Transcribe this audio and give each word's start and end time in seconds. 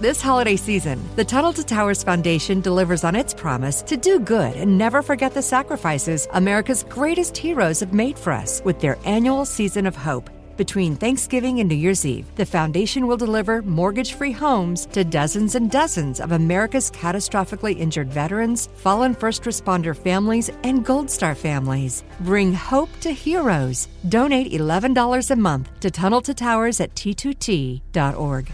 This 0.00 0.22
holiday 0.22 0.56
season, 0.56 0.98
the 1.14 1.26
Tunnel 1.26 1.52
to 1.52 1.62
Towers 1.62 2.02
Foundation 2.02 2.62
delivers 2.62 3.04
on 3.04 3.14
its 3.14 3.34
promise 3.34 3.82
to 3.82 3.98
do 3.98 4.18
good 4.18 4.56
and 4.56 4.78
never 4.78 5.02
forget 5.02 5.34
the 5.34 5.42
sacrifices 5.42 6.26
America's 6.32 6.84
greatest 6.84 7.36
heroes 7.36 7.80
have 7.80 7.92
made 7.92 8.18
for 8.18 8.32
us 8.32 8.62
with 8.64 8.80
their 8.80 8.96
annual 9.04 9.44
season 9.44 9.86
of 9.86 9.94
hope. 9.94 10.30
Between 10.56 10.96
Thanksgiving 10.96 11.60
and 11.60 11.68
New 11.68 11.74
Year's 11.74 12.06
Eve, 12.06 12.24
the 12.36 12.46
foundation 12.46 13.06
will 13.06 13.18
deliver 13.18 13.60
mortgage 13.60 14.14
free 14.14 14.32
homes 14.32 14.86
to 14.86 15.04
dozens 15.04 15.54
and 15.54 15.70
dozens 15.70 16.18
of 16.18 16.32
America's 16.32 16.90
catastrophically 16.90 17.78
injured 17.78 18.10
veterans, 18.10 18.70
fallen 18.76 19.14
first 19.14 19.42
responder 19.42 19.94
families, 19.94 20.48
and 20.64 20.82
Gold 20.82 21.10
Star 21.10 21.34
families. 21.34 22.04
Bring 22.20 22.54
hope 22.54 22.88
to 23.00 23.10
heroes. 23.10 23.88
Donate 24.08 24.52
$11 24.52 25.30
a 25.30 25.36
month 25.36 25.78
to 25.80 25.90
Tunnel 25.90 26.22
to 26.22 26.32
Towers 26.32 26.80
at 26.80 26.94
t2t.org. 26.94 28.50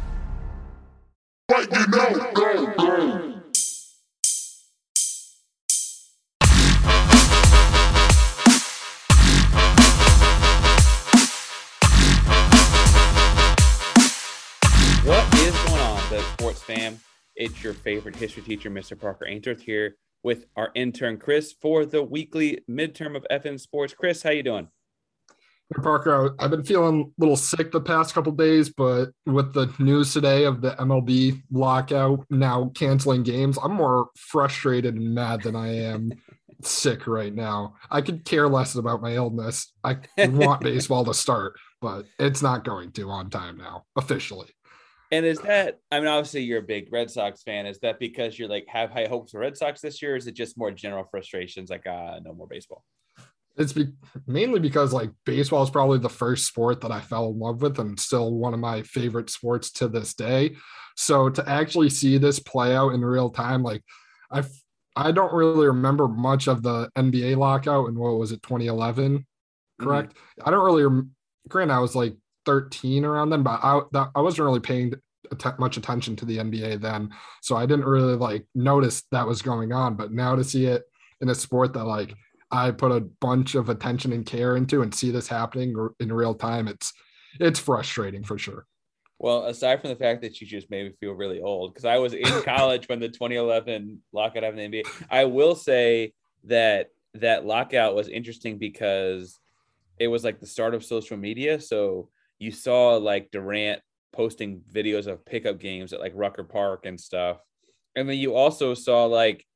What 1.48 1.62
is 1.62 1.86
going 1.86 2.16
on, 15.80 16.10
the 16.10 16.20
sports 16.32 16.62
fam? 16.64 16.98
It's 17.36 17.62
your 17.62 17.74
favorite 17.74 18.16
history 18.16 18.42
teacher, 18.42 18.68
Mr. 18.68 19.00
Parker 19.00 19.28
Ainsworth, 19.28 19.62
here 19.62 19.98
with 20.24 20.46
our 20.56 20.72
intern 20.74 21.16
Chris 21.16 21.52
for 21.52 21.86
the 21.86 22.02
weekly 22.02 22.64
midterm 22.68 23.14
of 23.16 23.24
FN 23.30 23.60
Sports. 23.60 23.94
Chris, 23.94 24.24
how 24.24 24.30
you 24.30 24.42
doing? 24.42 24.66
Parker, 25.74 26.34
I've 26.38 26.50
been 26.50 26.64
feeling 26.64 27.12
a 27.18 27.20
little 27.20 27.36
sick 27.36 27.72
the 27.72 27.80
past 27.80 28.14
couple 28.14 28.32
days, 28.32 28.70
but 28.70 29.10
with 29.26 29.52
the 29.52 29.72
news 29.78 30.12
today 30.12 30.44
of 30.44 30.60
the 30.60 30.70
MLB 30.72 31.42
lockout 31.50 32.24
now 32.30 32.70
canceling 32.74 33.24
games, 33.24 33.58
I'm 33.62 33.72
more 33.72 34.08
frustrated 34.16 34.94
and 34.94 35.14
mad 35.14 35.42
than 35.42 35.56
I 35.56 35.74
am 35.74 36.12
sick 36.62 37.06
right 37.06 37.34
now. 37.34 37.74
I 37.90 38.00
could 38.00 38.24
care 38.24 38.48
less 38.48 38.76
about 38.76 39.02
my 39.02 39.14
illness. 39.14 39.72
I 39.82 39.98
want 40.18 40.60
baseball 40.60 41.04
to 41.04 41.14
start, 41.14 41.54
but 41.80 42.06
it's 42.18 42.42
not 42.42 42.64
going 42.64 42.92
to 42.92 43.10
on 43.10 43.30
time 43.30 43.58
now, 43.58 43.84
officially. 43.96 44.48
And 45.12 45.24
is 45.24 45.38
that, 45.40 45.78
I 45.92 46.00
mean, 46.00 46.08
obviously 46.08 46.42
you're 46.42 46.60
a 46.60 46.62
big 46.62 46.92
Red 46.92 47.10
Sox 47.10 47.42
fan. 47.42 47.66
Is 47.66 47.78
that 47.80 48.00
because 48.00 48.38
you're 48.38 48.48
like 48.48 48.66
have 48.68 48.90
high 48.90 49.06
hopes 49.08 49.32
for 49.32 49.40
Red 49.40 49.56
Sox 49.56 49.80
this 49.80 50.00
year? 50.02 50.16
Is 50.16 50.26
it 50.26 50.34
just 50.34 50.58
more 50.58 50.70
general 50.70 51.04
frustrations 51.10 51.70
like, 51.70 51.86
uh, 51.86 52.18
no 52.24 52.34
more 52.34 52.46
baseball? 52.48 52.84
It's 53.56 53.72
be- 53.72 53.92
mainly 54.26 54.60
because 54.60 54.92
like 54.92 55.10
baseball 55.24 55.62
is 55.62 55.70
probably 55.70 55.98
the 55.98 56.08
first 56.08 56.46
sport 56.46 56.82
that 56.82 56.92
I 56.92 57.00
fell 57.00 57.30
in 57.30 57.38
love 57.38 57.62
with 57.62 57.78
and 57.78 57.98
still 57.98 58.32
one 58.32 58.54
of 58.54 58.60
my 58.60 58.82
favorite 58.82 59.30
sports 59.30 59.70
to 59.72 59.88
this 59.88 60.14
day. 60.14 60.56
So 60.96 61.28
to 61.30 61.48
actually 61.48 61.90
see 61.90 62.18
this 62.18 62.38
play 62.38 62.74
out 62.74 62.92
in 62.94 63.04
real 63.04 63.30
time, 63.30 63.62
like 63.62 63.82
I 64.30 64.44
I 64.96 65.12
don't 65.12 65.32
really 65.32 65.66
remember 65.66 66.08
much 66.08 66.48
of 66.48 66.62
the 66.62 66.90
NBA 66.96 67.36
lockout 67.36 67.88
and 67.88 67.98
what 67.98 68.18
was 68.18 68.32
it 68.32 68.42
2011, 68.42 69.18
mm-hmm. 69.18 69.84
correct? 69.84 70.16
I 70.42 70.50
don't 70.50 70.64
really. 70.64 70.84
Rem- 70.84 71.12
Granted, 71.48 71.74
I 71.74 71.78
was 71.78 71.94
like 71.94 72.16
13 72.46 73.04
around 73.04 73.30
then, 73.30 73.44
but 73.44 73.60
I 73.62 73.80
that, 73.92 74.10
I 74.16 74.20
wasn't 74.20 74.46
really 74.46 74.60
paying 74.60 74.94
att- 75.30 75.60
much 75.60 75.76
attention 75.76 76.16
to 76.16 76.24
the 76.24 76.38
NBA 76.38 76.80
then, 76.80 77.10
so 77.42 77.56
I 77.56 77.66
didn't 77.66 77.84
really 77.84 78.16
like 78.16 78.46
notice 78.54 79.04
that 79.12 79.26
was 79.26 79.42
going 79.42 79.72
on. 79.72 79.94
But 79.94 80.12
now 80.12 80.34
to 80.34 80.42
see 80.42 80.66
it 80.66 80.82
in 81.20 81.28
a 81.28 81.34
sport 81.34 81.72
that 81.74 81.84
like 81.84 82.14
I 82.50 82.70
put 82.70 82.92
a 82.92 83.00
bunch 83.00 83.54
of 83.54 83.68
attention 83.68 84.12
and 84.12 84.24
care 84.24 84.56
into 84.56 84.82
and 84.82 84.94
see 84.94 85.10
this 85.10 85.28
happening 85.28 85.74
in 86.00 86.12
real 86.12 86.34
time, 86.34 86.68
it's 86.68 86.92
it's 87.40 87.60
frustrating 87.60 88.22
for 88.22 88.38
sure. 88.38 88.66
Well, 89.18 89.46
aside 89.46 89.80
from 89.80 89.90
the 89.90 89.96
fact 89.96 90.22
that 90.22 90.40
you 90.40 90.46
just 90.46 90.70
made 90.70 90.84
me 90.84 90.92
feel 91.00 91.12
really 91.12 91.40
old, 91.40 91.72
because 91.72 91.84
I 91.84 91.98
was 91.98 92.12
in 92.12 92.24
college 92.44 92.88
when 92.88 93.00
the 93.00 93.08
2011 93.08 94.00
lockout 94.12 94.42
happened 94.42 94.60
in 94.60 94.70
the 94.70 94.82
NBA. 94.82 95.06
I 95.10 95.24
will 95.24 95.54
say 95.54 96.12
that 96.44 96.88
that 97.14 97.46
lockout 97.46 97.94
was 97.94 98.08
interesting 98.08 98.58
because 98.58 99.38
it 99.98 100.08
was 100.08 100.22
like 100.22 100.38
the 100.38 100.46
start 100.46 100.74
of 100.74 100.84
social 100.84 101.16
media. 101.16 101.60
So 101.60 102.10
you 102.38 102.50
saw 102.50 102.96
like 102.96 103.30
Durant 103.30 103.80
posting 104.12 104.60
videos 104.72 105.06
of 105.06 105.24
pickup 105.24 105.58
games 105.58 105.92
at 105.92 106.00
like 106.00 106.12
Rucker 106.14 106.44
Park 106.44 106.84
and 106.84 107.00
stuff. 107.00 107.38
And 107.94 108.08
then 108.08 108.18
you 108.18 108.34
also 108.34 108.74
saw 108.74 109.06
like 109.06 109.46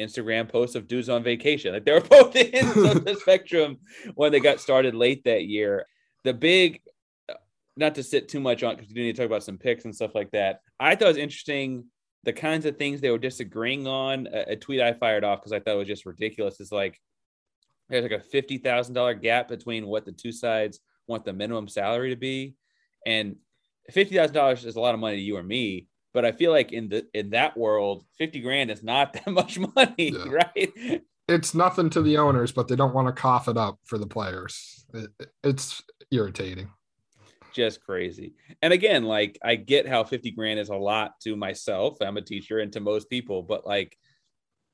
Instagram 0.00 0.48
posts 0.48 0.74
of 0.74 0.88
dudes 0.88 1.08
on 1.08 1.22
vacation. 1.22 1.72
Like 1.74 1.84
they 1.84 1.92
were 1.92 2.00
both 2.10 2.34
in 2.36 2.66
the 2.68 3.16
spectrum 3.20 3.78
when 4.14 4.32
they 4.32 4.40
got 4.40 4.60
started 4.60 4.94
late 4.94 5.24
that 5.24 5.44
year. 5.44 5.86
The 6.24 6.34
big 6.34 6.80
not 7.76 7.94
to 7.94 8.02
sit 8.02 8.28
too 8.28 8.40
much 8.40 8.62
on 8.62 8.76
because 8.76 8.88
we 8.88 8.94
do 8.94 9.02
need 9.02 9.16
to 9.16 9.22
talk 9.22 9.26
about 9.26 9.44
some 9.44 9.58
picks 9.58 9.84
and 9.84 9.94
stuff 9.94 10.14
like 10.14 10.30
that. 10.32 10.60
I 10.78 10.94
thought 10.94 11.04
it 11.04 11.08
was 11.08 11.16
interesting 11.16 11.84
the 12.24 12.32
kinds 12.32 12.66
of 12.66 12.76
things 12.76 13.00
they 13.00 13.10
were 13.10 13.18
disagreeing 13.18 13.86
on. 13.86 14.28
A, 14.32 14.52
a 14.52 14.56
tweet 14.56 14.80
I 14.80 14.92
fired 14.92 15.24
off 15.24 15.40
because 15.40 15.52
I 15.52 15.60
thought 15.60 15.74
it 15.74 15.78
was 15.78 15.88
just 15.88 16.06
ridiculous. 16.06 16.60
Is 16.60 16.72
like 16.72 17.00
there's 17.88 18.02
like 18.02 18.12
a 18.12 18.20
fifty 18.20 18.58
thousand 18.58 18.94
dollar 18.94 19.14
gap 19.14 19.48
between 19.48 19.86
what 19.86 20.04
the 20.04 20.12
two 20.12 20.32
sides 20.32 20.80
want 21.06 21.24
the 21.24 21.32
minimum 21.32 21.68
salary 21.68 22.10
to 22.10 22.16
be, 22.16 22.54
and 23.06 23.36
fifty 23.90 24.16
thousand 24.16 24.34
dollars 24.34 24.64
is 24.64 24.76
a 24.76 24.80
lot 24.80 24.94
of 24.94 25.00
money 25.00 25.16
to 25.16 25.22
you 25.22 25.36
or 25.36 25.42
me. 25.42 25.86
But 26.12 26.24
I 26.24 26.32
feel 26.32 26.50
like 26.50 26.72
in 26.72 26.88
the 26.88 27.06
in 27.14 27.30
that 27.30 27.56
world, 27.56 28.04
fifty 28.18 28.40
grand 28.40 28.70
is 28.70 28.82
not 28.82 29.12
that 29.14 29.26
much 29.28 29.58
money, 29.58 29.94
Yeah. 30.14 30.24
right? 30.28 31.02
It's 31.28 31.54
nothing 31.54 31.90
to 31.90 32.02
the 32.02 32.16
owners, 32.18 32.50
but 32.50 32.66
they 32.66 32.74
don't 32.74 32.94
want 32.94 33.06
to 33.06 33.12
cough 33.12 33.46
it 33.46 33.56
up 33.56 33.78
for 33.84 33.98
the 33.98 34.06
players. 34.06 34.84
It, 34.92 35.10
it's 35.44 35.80
irritating. 36.10 36.68
just 37.52 37.80
crazy. 37.84 38.34
And 38.62 38.72
again, 38.72 39.04
like 39.04 39.38
I 39.44 39.54
get 39.54 39.86
how 39.86 40.02
50 40.02 40.32
grand 40.32 40.58
is 40.58 40.70
a 40.70 40.74
lot 40.76 41.20
to 41.22 41.36
myself. 41.36 41.98
I'm 42.00 42.16
a 42.16 42.20
teacher 42.22 42.58
and 42.58 42.72
to 42.72 42.80
most 42.80 43.08
people, 43.08 43.42
but 43.44 43.64
like 43.64 43.96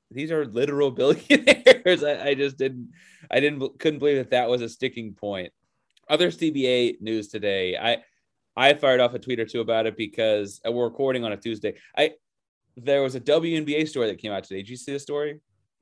these 0.09 0.31
are 0.31 0.45
literal 0.47 0.89
billionaires. 0.99 2.03
I, 2.03 2.29
I 2.29 2.33
just 2.33 2.57
didn't, 2.57 2.89
I 3.29 3.39
didn't, 3.39 3.77
couldn't 3.79 3.99
believe 3.99 4.17
that 4.17 4.31
that 4.31 4.49
was 4.49 4.61
a 4.63 4.69
sticking 4.69 5.13
point. 5.13 5.51
Other 6.09 6.29
CBA 6.31 7.01
news 7.01 7.27
today. 7.27 7.77
I, 7.77 7.97
I 8.57 8.73
fired 8.73 8.99
off 8.99 9.13
a 9.13 9.19
tweet 9.19 9.39
or 9.39 9.45
two 9.45 9.61
about 9.61 9.85
it 9.85 9.95
because 9.95 10.59
we're 10.65 10.85
recording 10.85 11.23
on 11.23 11.31
a 11.31 11.37
Tuesday. 11.37 11.75
I, 11.95 12.13
there 12.75 13.03
was 13.03 13.13
a 13.13 13.21
WNBA 13.21 13.87
story 13.87 14.07
that 14.07 14.17
came 14.17 14.31
out 14.31 14.43
today. 14.43 14.61
Did 14.61 14.69
you 14.69 14.77
see 14.77 14.93
the 14.93 14.99
story? 14.99 15.39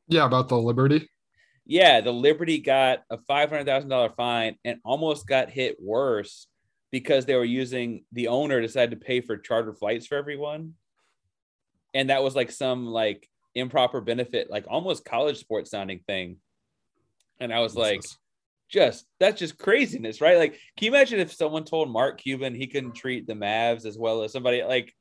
Yeah, 0.10 0.26
about 0.26 0.50
the 0.50 0.58
Liberty. 0.58 1.10
Yeah, 1.66 2.02
the 2.02 2.12
Liberty 2.12 2.60
got 2.60 3.04
a 3.10 3.18
five 3.18 3.50
hundred 3.50 3.66
thousand 3.66 3.90
dollar 3.90 4.10
fine 4.10 4.58
and 4.66 4.80
almost 4.84 5.26
got 5.26 5.50
hit 5.50 5.78
worse 5.82 6.48
because 6.92 7.26
they 7.26 7.36
were 7.36 7.46
using 7.46 8.04
the 8.12 8.28
owner 8.28 8.62
decided 8.62 8.92
to 8.92 9.06
pay 9.06 9.22
for 9.22 9.38
charter 9.38 9.74
flights 9.74 10.06
for 10.06 10.16
everyone, 10.18 10.74
and 11.94 12.10
that 12.10 12.24
was 12.24 12.36
like 12.36 12.52
some 12.52 12.88
like 12.88 13.28
improper 13.56 14.02
benefit, 14.02 14.52
like 14.52 14.66
almost 14.68 15.06
college 15.06 15.40
sports 15.40 15.72
sounding 15.72 16.02
thing. 16.06 16.38
And 17.40 17.54
I 17.54 17.62
was 17.62 17.76
like, 17.76 18.02
Jesus. 18.02 18.18
Just 18.70 19.06
that's 19.20 19.40
just 19.40 19.58
craziness, 19.58 20.22
right? 20.22 20.38
Like, 20.38 20.54
can 20.78 20.86
you 20.86 20.92
imagine 20.92 21.20
if 21.20 21.34
someone 21.34 21.64
told 21.64 21.92
Mark 21.92 22.20
Cuban 22.20 22.56
he 22.56 22.68
couldn't 22.68 22.96
treat 22.96 23.28
the 23.28 23.34
Mavs 23.34 23.86
as 23.86 23.98
well 23.98 24.24
as 24.24 24.32
somebody 24.32 24.64
like? 24.64 24.94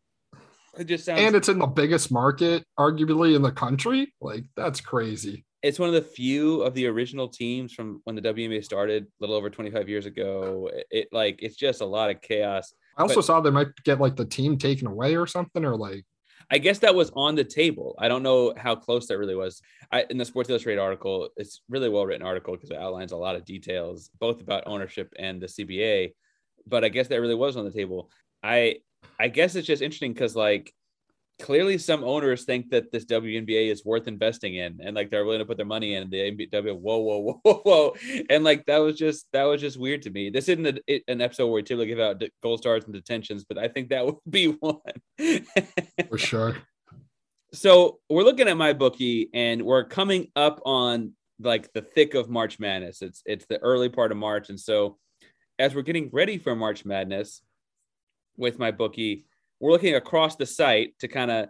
It 0.77 0.85
just 0.85 1.05
sounds 1.05 1.21
and 1.21 1.37
it's 1.37 1.49
in 1.49 1.59
the 1.61 1.67
biggest 1.69 2.11
market, 2.11 2.65
arguably 2.79 3.37
in 3.37 3.43
the 3.43 3.53
country. 3.53 4.13
Like 4.21 4.45
that's 4.57 4.81
crazy. 4.81 5.45
it's 5.63 5.79
one 5.79 5.89
of 5.89 5.95
the 5.95 6.03
few 6.03 6.63
of 6.63 6.75
the 6.75 6.87
original 6.89 7.29
teams 7.29 7.73
from 7.73 8.01
when 8.05 8.17
the 8.17 8.23
WNBA 8.23 8.65
started 8.65 9.05
a 9.05 9.07
little 9.21 9.37
over 9.37 9.49
25 9.51 9.89
years 9.89 10.05
ago. 10.05 10.69
It, 10.73 10.87
it, 10.91 11.09
like 11.13 11.39
it's 11.41 11.57
just 11.57 11.81
a 11.81 11.87
lot 11.87 12.11
of 12.11 12.21
chaos. 12.21 12.73
I 12.99 13.03
also 13.03 13.17
But- 13.17 13.25
saw 13.25 13.41
they 13.41 13.51
might 13.51 13.69
get 13.85 14.01
like 14.01 14.17
the 14.17 14.25
team 14.25 14.59
taken 14.59 14.87
away 14.89 15.17
or 15.17 15.27
something, 15.27 15.65
or 15.65 15.77
like 15.77 16.05
I 16.51 16.59
guess 16.59 16.79
that 16.81 16.95
was 16.95 17.11
on 17.15 17.35
the 17.35 17.45
table. 17.45 17.95
I 17.99 18.09
don't 18.09 18.23
know 18.23 18.55
how 18.57 18.75
close 18.75 19.07
that 19.09 19.19
really 19.19 19.35
was. 19.35 19.63
I, 19.91 20.05
in 20.11 20.19
the 20.19 20.25
Sports 20.25 20.51
Illustrated 20.51 20.81
article, 20.81 21.31
it's 21.37 21.63
really 21.69 21.89
well 21.89 22.07
written 22.07 22.27
article 22.27 22.55
because 22.55 22.71
it 22.71 22.77
outlines 22.77 23.13
a 23.13 23.17
lot 23.17 23.37
of 23.37 23.45
details, 23.45 24.11
both 24.21 24.41
about 24.41 24.65
ownership 24.67 25.13
and 25.19 25.41
the 25.41 25.47
CBA. 25.47 26.15
But 26.67 26.85
I 26.85 26.89
guess 26.89 27.09
that 27.09 27.21
really 27.21 27.35
was 27.35 27.57
on 27.57 27.65
the 27.65 27.71
table. 27.71 28.11
I 28.43 28.77
I 29.19 29.29
guess 29.29 29.55
it's 29.55 29.67
just 29.67 29.83
interesting 29.83 30.13
because 30.13 30.35
like 30.35 30.73
clearly 31.41 31.79
some 31.79 32.05
owners 32.05 32.45
think 32.45 32.71
that 32.71 32.93
this 32.93 33.05
WNBA 33.07 33.69
is 33.71 33.85
worth 33.85 34.07
investing 34.07 34.55
in 34.55 34.79
and 34.83 34.95
like 34.95 35.11
they're 35.11 35.25
willing 35.25 35.41
to 35.41 35.45
put 35.45 35.57
their 35.57 35.67
money 35.67 35.95
in 35.95 36.09
the 36.09 36.31
NBW 36.31 36.79
whoa 36.79 36.99
whoa 36.99 37.19
whoa 37.19 37.41
whoa 37.43 37.61
whoa 37.65 37.97
and 38.31 38.45
like 38.45 38.65
that 38.67 38.79
was 38.79 38.97
just 38.97 39.27
that 39.33 39.43
was 39.45 39.61
just 39.61 39.77
weird 39.79 40.03
to 40.03 40.11
me. 40.11 40.31
This 40.31 40.49
isn't 40.49 40.67
a, 40.67 40.81
it- 40.87 41.03
an 41.09 41.21
episode 41.21 41.47
where 41.47 41.55
we 41.57 41.63
typically 41.63 41.87
give 41.87 41.99
out 42.01 42.23
gold 42.43 42.61
stars 42.61 42.85
and 42.85 42.95
detentions, 42.95 43.45
but 43.45 43.59
I 43.59 43.69
think 43.69 43.89
that 43.89 44.05
would 44.07 44.17
be 44.29 44.47
one. 44.49 44.79
for 46.09 46.19
sure. 46.19 46.57
so 47.53 47.99
we're 48.09 48.23
looking 48.23 48.49
at 48.49 48.57
my 48.57 48.73
bookie 48.73 49.29
and 49.35 49.63
we're 49.63 49.85
coming 49.85 50.29
up 50.37 50.61
on 50.65 51.13
like 51.41 51.73
the 51.73 51.83
thick 51.83 52.15
of 52.15 52.31
March 52.31 52.61
Madness. 52.61 53.03
It's 53.03 53.23
it's 53.27 53.47
the 53.47 53.59
early 53.59 53.89
part 53.89 54.13
of 54.13 54.19
March, 54.19 54.51
and 54.51 54.59
so 54.61 54.99
as 55.59 55.75
we're 55.75 55.83
getting 55.83 56.11
ready 56.13 56.39
for 56.39 56.55
March 56.55 56.85
Madness 56.85 57.43
with 58.37 58.59
my 58.59 58.71
bookie, 58.71 59.27
we're 59.65 59.73
looking 59.73 59.95
across 59.95 60.37
the 60.37 60.45
site 60.45 60.93
to 60.99 61.09
kind 61.09 61.31
of 61.31 61.49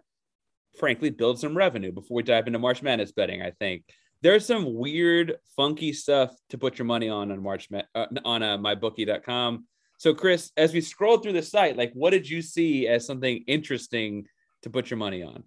frankly 0.79 1.11
build 1.11 1.37
some 1.41 1.57
revenue 1.57 1.91
before 1.91 2.15
we 2.15 2.23
dive 2.23 2.47
into 2.47 2.61
March 2.61 2.81
Madness 2.81 3.11
betting. 3.11 3.43
I 3.43 3.51
think 3.51 3.83
there's 4.23 4.47
some 4.47 4.73
weird, 4.73 5.35
funky 5.57 5.93
stuff 5.93 6.33
to 6.51 6.57
put 6.57 6.79
your 6.79 6.87
money 6.87 7.09
on 7.09 7.33
on 7.33 7.43
March 7.43 7.69
Ma- 7.73 7.83
uh, 7.93 8.07
on 8.25 8.45
uh, 8.45 8.57
mybookie.com. 8.57 9.67
So, 9.99 10.15
Chris, 10.15 10.53
as 10.57 10.73
we 10.73 10.81
scroll 10.81 11.19
through 11.19 11.33
the 11.33 11.43
site, 11.43 11.77
like 11.77 11.91
what 11.93 12.11
did 12.11 12.31
you 12.31 12.41
see 12.41 12.87
as 12.87 13.05
something 13.05 13.43
interesting 13.49 14.29
to 14.63 14.71
put 14.71 14.91
your 14.91 14.99
money 14.99 15.25
on? 15.25 15.43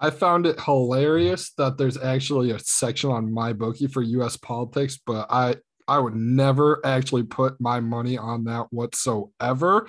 I 0.00 0.08
found 0.08 0.46
it 0.46 0.58
hilarious 0.58 1.52
that 1.58 1.76
there's 1.76 1.98
actually 1.98 2.52
a 2.52 2.58
section 2.58 3.10
on 3.10 3.30
my 3.30 3.52
bookie 3.52 3.86
for 3.86 4.00
US 4.00 4.38
politics, 4.38 4.98
but 5.06 5.26
I 5.28 5.56
I 5.88 5.98
would 5.98 6.14
never 6.14 6.84
actually 6.84 7.22
put 7.22 7.60
my 7.60 7.80
money 7.80 8.18
on 8.18 8.44
that 8.44 8.66
whatsoever. 8.70 9.88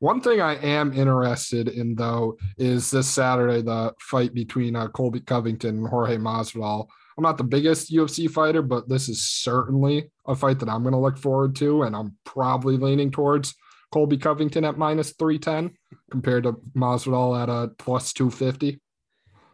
One 0.00 0.20
thing 0.20 0.40
I 0.40 0.54
am 0.56 0.92
interested 0.92 1.68
in 1.68 1.94
though 1.94 2.36
is 2.58 2.90
this 2.90 3.08
Saturday 3.08 3.62
the 3.62 3.92
fight 4.00 4.34
between 4.34 4.76
uh, 4.76 4.88
Colby 4.88 5.20
Covington 5.20 5.78
and 5.78 5.88
Jorge 5.88 6.16
Masvidal. 6.16 6.86
I'm 7.16 7.22
not 7.22 7.38
the 7.38 7.44
biggest 7.44 7.92
UFC 7.92 8.30
fighter, 8.30 8.62
but 8.62 8.88
this 8.88 9.08
is 9.08 9.22
certainly 9.26 10.10
a 10.26 10.34
fight 10.34 10.58
that 10.58 10.68
I'm 10.68 10.82
going 10.82 10.92
to 10.92 10.98
look 10.98 11.16
forward 11.16 11.56
to, 11.56 11.84
and 11.84 11.96
I'm 11.96 12.14
probably 12.24 12.76
leaning 12.76 13.10
towards 13.10 13.54
Colby 13.90 14.18
Covington 14.18 14.64
at 14.64 14.76
minus 14.76 15.12
310 15.12 15.74
compared 16.10 16.42
to 16.42 16.54
Masvidal 16.74 17.40
at 17.42 17.48
a 17.48 17.68
plus 17.78 18.12
250. 18.12 18.80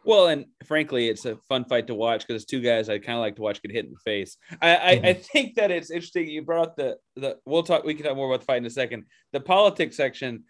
Well, 0.04 0.28
and 0.28 0.46
frankly, 0.64 1.08
it's 1.08 1.24
a 1.24 1.36
fun 1.48 1.64
fight 1.64 1.86
to 1.86 1.94
watch 1.94 2.26
because 2.26 2.44
two 2.44 2.60
guys 2.60 2.88
I 2.88 2.98
kind 2.98 3.16
of 3.16 3.20
like 3.20 3.36
to 3.36 3.42
watch 3.42 3.62
get 3.62 3.72
hit 3.72 3.84
in 3.84 3.92
the 3.92 3.98
face. 4.04 4.36
I, 4.60 4.76
I, 4.76 4.96
mm-hmm. 4.96 5.06
I, 5.06 5.12
think 5.14 5.54
that 5.56 5.70
it's 5.70 5.90
interesting. 5.90 6.28
You 6.28 6.42
brought 6.42 6.68
up 6.68 6.76
the 6.76 6.96
the. 7.16 7.38
We'll 7.46 7.62
talk. 7.62 7.84
We 7.84 7.94
can 7.94 8.04
talk 8.04 8.16
more 8.16 8.28
about 8.28 8.40
the 8.40 8.46
fight 8.46 8.58
in 8.58 8.66
a 8.66 8.70
second. 8.70 9.04
The 9.32 9.40
politics 9.40 9.96
section 9.96 10.44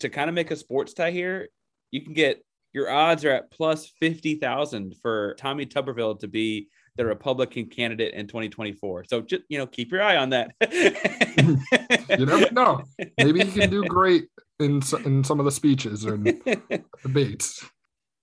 to 0.00 0.08
kind 0.08 0.28
of 0.28 0.34
make 0.34 0.50
a 0.50 0.56
sports 0.56 0.94
tie 0.94 1.10
here. 1.10 1.48
You 1.90 2.02
can 2.02 2.14
get 2.14 2.42
your 2.72 2.90
odds 2.90 3.24
are 3.24 3.30
at 3.30 3.50
plus 3.50 3.92
fifty 4.00 4.36
thousand 4.36 4.96
for 5.02 5.34
Tommy 5.38 5.66
Tuberville 5.66 6.18
to 6.20 6.28
be 6.28 6.68
the 6.96 7.04
Republican 7.04 7.66
candidate 7.66 8.14
in 8.14 8.26
2024. 8.28 9.04
So 9.08 9.20
just 9.20 9.42
you 9.48 9.58
know, 9.58 9.66
keep 9.66 9.90
your 9.90 10.02
eye 10.02 10.16
on 10.16 10.30
that. 10.30 10.52
you 12.18 12.26
never 12.26 12.52
know. 12.52 12.82
Maybe 13.18 13.44
he 13.44 13.60
can 13.60 13.70
do 13.70 13.84
great 13.84 14.28
in 14.60 14.80
in 15.04 15.24
some 15.24 15.40
of 15.40 15.44
the 15.44 15.52
speeches 15.52 16.06
or 16.06 16.16
debates 17.02 17.64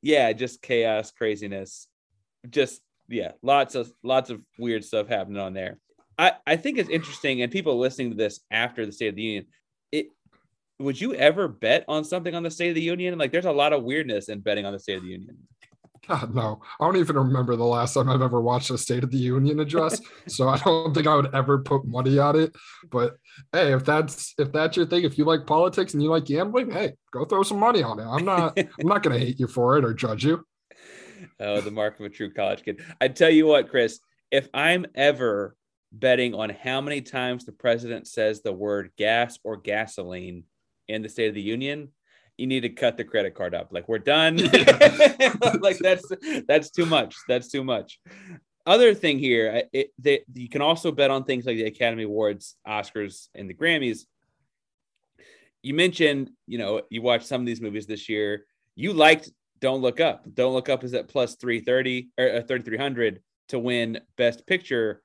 yeah, 0.01 0.33
just 0.33 0.61
chaos, 0.61 1.11
craziness, 1.11 1.87
just 2.49 2.81
yeah, 3.07 3.31
lots 3.41 3.75
of 3.75 3.91
lots 4.03 4.29
of 4.29 4.43
weird 4.57 4.83
stuff 4.83 5.07
happening 5.07 5.41
on 5.41 5.53
there. 5.53 5.79
I 6.17 6.33
I 6.45 6.55
think 6.55 6.77
it's 6.77 6.89
interesting, 6.89 7.41
and 7.41 7.51
people 7.51 7.77
listening 7.77 8.11
to 8.11 8.17
this 8.17 8.39
after 8.51 8.85
the 8.85 8.91
State 8.91 9.09
of 9.09 9.15
the 9.15 9.21
Union, 9.21 9.45
it 9.91 10.07
would 10.79 10.99
you 10.99 11.13
ever 11.13 11.47
bet 11.47 11.85
on 11.87 12.03
something 12.03 12.33
on 12.33 12.43
the 12.43 12.51
State 12.51 12.69
of 12.69 12.75
the 12.75 12.81
Union? 12.81 13.17
Like, 13.17 13.31
there's 13.31 13.45
a 13.45 13.51
lot 13.51 13.73
of 13.73 13.83
weirdness 13.83 14.29
in 14.29 14.39
betting 14.39 14.65
on 14.65 14.73
the 14.73 14.79
State 14.79 14.97
of 14.97 15.03
the 15.03 15.09
Union. 15.09 15.37
God, 16.11 16.35
no. 16.35 16.61
I 16.79 16.85
don't 16.85 16.97
even 16.97 17.17
remember 17.17 17.55
the 17.55 17.63
last 17.63 17.93
time 17.93 18.09
I've 18.09 18.21
ever 18.21 18.41
watched 18.41 18.69
a 18.69 18.77
State 18.77 19.03
of 19.03 19.11
the 19.11 19.17
Union 19.17 19.59
address. 19.59 20.01
so 20.27 20.49
I 20.49 20.57
don't 20.57 20.93
think 20.93 21.07
I 21.07 21.15
would 21.15 21.33
ever 21.33 21.59
put 21.59 21.85
money 21.85 22.19
on 22.19 22.39
it. 22.39 22.55
But 22.89 23.17
hey, 23.51 23.73
if 23.73 23.85
that's 23.85 24.33
if 24.37 24.51
that's 24.51 24.77
your 24.77 24.85
thing, 24.85 25.03
if 25.03 25.17
you 25.17 25.25
like 25.25 25.45
politics 25.45 25.93
and 25.93 26.03
you 26.03 26.09
like 26.09 26.25
gambling, 26.25 26.71
hey, 26.71 26.93
go 27.11 27.25
throw 27.25 27.43
some 27.43 27.59
money 27.59 27.83
on 27.83 27.99
it. 27.99 28.05
I'm 28.05 28.25
not 28.25 28.57
I'm 28.57 28.87
not 28.87 29.03
gonna 29.03 29.19
hate 29.19 29.39
you 29.39 29.47
for 29.47 29.77
it 29.77 29.85
or 29.85 29.93
judge 29.93 30.25
you. 30.25 30.45
Oh, 31.39 31.61
the 31.61 31.71
mark 31.71 31.99
of 31.99 32.05
a 32.05 32.09
true 32.09 32.31
college 32.31 32.63
kid. 32.63 32.81
I 32.99 33.07
tell 33.07 33.29
you 33.29 33.47
what, 33.47 33.69
Chris, 33.69 33.99
if 34.31 34.47
I'm 34.53 34.85
ever 34.95 35.55
betting 35.91 36.33
on 36.33 36.49
how 36.49 36.81
many 36.81 37.01
times 37.01 37.45
the 37.45 37.51
president 37.51 38.07
says 38.07 38.41
the 38.41 38.53
word 38.53 38.91
gas 38.97 39.37
or 39.43 39.57
gasoline 39.57 40.43
in 40.87 41.01
the 41.01 41.09
State 41.09 41.27
of 41.27 41.35
the 41.35 41.41
Union, 41.41 41.89
you 42.41 42.47
need 42.47 42.61
to 42.61 42.69
cut 42.69 42.97
the 42.97 43.03
credit 43.03 43.35
card 43.35 43.53
up. 43.53 43.69
Like 43.71 43.87
we're 43.87 43.99
done. 43.99 44.37
like 45.61 45.77
that's 45.77 46.11
that's 46.47 46.71
too 46.71 46.87
much. 46.87 47.15
That's 47.27 47.49
too 47.49 47.63
much. 47.63 47.99
Other 48.65 48.93
thing 48.93 49.19
here, 49.19 49.63
it, 49.71 49.91
you 50.33 50.49
can 50.49 50.61
also 50.61 50.91
bet 50.91 51.11
on 51.11 51.23
things 51.23 51.45
like 51.45 51.57
the 51.57 51.65
Academy 51.65 52.03
Awards, 52.03 52.55
Oscars, 52.67 53.27
and 53.35 53.49
the 53.49 53.53
Grammys. 53.53 54.05
You 55.63 55.75
mentioned, 55.75 56.31
you 56.47 56.57
know, 56.57 56.81
you 56.89 57.01
watched 57.01 57.27
some 57.27 57.41
of 57.41 57.47
these 57.47 57.61
movies 57.61 57.85
this 57.85 58.09
year. 58.09 58.45
You 58.75 58.93
liked 58.93 59.31
Don't 59.59 59.81
Look 59.81 59.99
Up. 59.99 60.25
Don't 60.33 60.53
Look 60.53 60.69
Up 60.69 60.83
is 60.83 60.93
at 60.93 61.07
plus 61.07 61.35
330 61.35 62.09
or 62.17 62.37
uh, 62.37 62.41
3300 62.41 63.21
to 63.49 63.59
win 63.59 63.99
Best 64.17 64.47
Picture. 64.47 65.01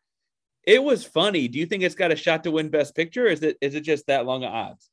It 0.65 0.83
was 0.83 1.05
funny. 1.05 1.49
Do 1.49 1.59
you 1.59 1.67
think 1.67 1.83
it's 1.83 1.95
got 1.95 2.13
a 2.13 2.17
shot 2.17 2.45
to 2.45 2.51
win 2.51 2.71
Best 2.71 2.95
Picture? 2.95 3.27
is 3.27 3.43
it 3.43 3.59
is 3.61 3.75
it 3.75 3.83
just 3.83 4.07
that 4.07 4.27
long 4.27 4.45
of 4.45 4.53
odds? 4.53 4.91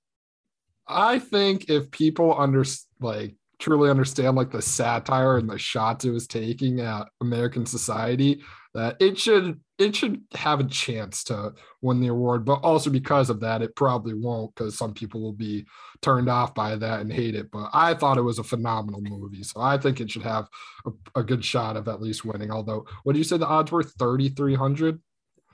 I 0.88 1.20
think 1.20 1.70
if 1.70 1.92
people 1.92 2.38
under 2.38 2.64
like 3.00 3.36
truly 3.60 3.90
understand 3.90 4.36
like 4.36 4.52
the 4.52 4.62
satire 4.62 5.38
and 5.38 5.50
the 5.50 5.58
shots 5.58 6.04
it 6.04 6.10
was 6.10 6.28
taking 6.28 6.82
at 6.82 7.08
American 7.22 7.66
society, 7.66 8.44
that 8.74 8.98
it 9.00 9.18
should 9.18 9.60
it 9.78 9.96
should 9.96 10.22
have 10.34 10.60
a 10.60 10.66
chance 10.66 11.24
to 11.26 11.54
win 11.82 12.02
the 12.02 12.08
award. 12.08 12.46
But 12.46 12.60
also 12.64 12.90
because 12.90 13.30
of 13.30 13.40
that, 13.40 13.62
it 13.62 13.76
probably 13.76 14.14
won't 14.14 14.54
because 14.54 14.78
some 14.78 14.94
people 14.94 15.22
will 15.22 15.34
be 15.34 15.66
turned 16.02 16.30
off 16.30 16.54
by 16.54 16.76
that 16.76 17.00
and 17.00 17.12
hate 17.12 17.36
it. 17.36 17.52
But 17.52 17.70
I 17.74 17.94
thought 17.94 18.18
it 18.18 18.24
was 18.24 18.40
a 18.40 18.44
phenomenal 18.44 19.02
movie, 19.02 19.44
so 19.44 19.62
I 19.62 19.78
think 19.78 20.02
it 20.02 20.12
should 20.12 20.24
have 20.24 20.48
a, 20.86 21.20
a 21.20 21.24
good 21.24 21.46
shot 21.46 21.78
of 21.78 21.88
at 21.88 22.02
least 22.02 22.26
winning. 22.26 22.52
Although, 22.52 22.86
what 23.04 23.14
do 23.14 23.20
you 23.20 23.24
say 23.24 23.38
the 23.38 23.48
odds 23.48 23.72
were? 23.72 23.84
Thirty 23.84 24.30
three 24.30 24.56
hundred. 24.56 25.02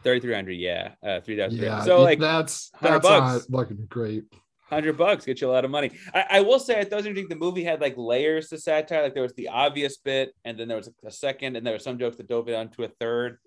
3300 0.01 0.53
yeah 0.53 0.91
uh 1.03 1.19
3000 1.19 1.59
yeah 1.59 1.83
so 1.83 2.01
like 2.01 2.19
that's 2.19 2.71
that's 2.79 3.05
bucks. 3.05 3.49
not 3.49 3.49
looking 3.49 3.85
great 3.89 4.23
hundred 4.69 4.97
bucks 4.97 5.25
get 5.25 5.41
you 5.41 5.49
a 5.49 5.51
lot 5.51 5.65
of 5.65 5.71
money. 5.71 5.91
I, 6.13 6.25
I 6.31 6.41
will 6.41 6.59
say 6.59 6.79
I 6.79 6.83
doesn't 6.83 7.15
think 7.15 7.29
the 7.29 7.35
movie 7.35 7.63
had 7.63 7.81
like 7.81 7.95
layers 7.97 8.49
to 8.49 8.57
satire. 8.57 9.03
Like 9.03 9.13
there 9.13 9.23
was 9.23 9.33
the 9.33 9.49
obvious 9.49 9.97
bit, 9.97 10.33
and 10.45 10.59
then 10.59 10.67
there 10.67 10.77
was 10.77 10.89
a 11.05 11.11
second, 11.11 11.55
and 11.55 11.65
there 11.65 11.73
were 11.73 11.79
some 11.79 11.99
jokes 11.99 12.17
that 12.17 12.27
dove 12.27 12.49
it 12.49 12.73
to 12.73 12.83
a 12.83 12.89
third. 12.99 13.37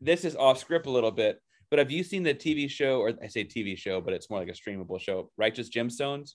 This 0.00 0.24
is 0.24 0.34
off 0.36 0.58
script 0.58 0.86
a 0.86 0.90
little 0.90 1.12
bit, 1.12 1.40
but 1.70 1.78
have 1.78 1.90
you 1.90 2.02
seen 2.02 2.22
the 2.22 2.34
TV 2.34 2.68
show, 2.68 3.00
or 3.00 3.12
I 3.22 3.28
say 3.28 3.44
TV 3.44 3.78
show, 3.78 4.00
but 4.00 4.12
it's 4.12 4.28
more 4.28 4.40
like 4.40 4.48
a 4.48 4.52
streamable 4.52 5.00
show, 5.00 5.30
Righteous 5.38 5.70
Gemstones? 5.70 6.32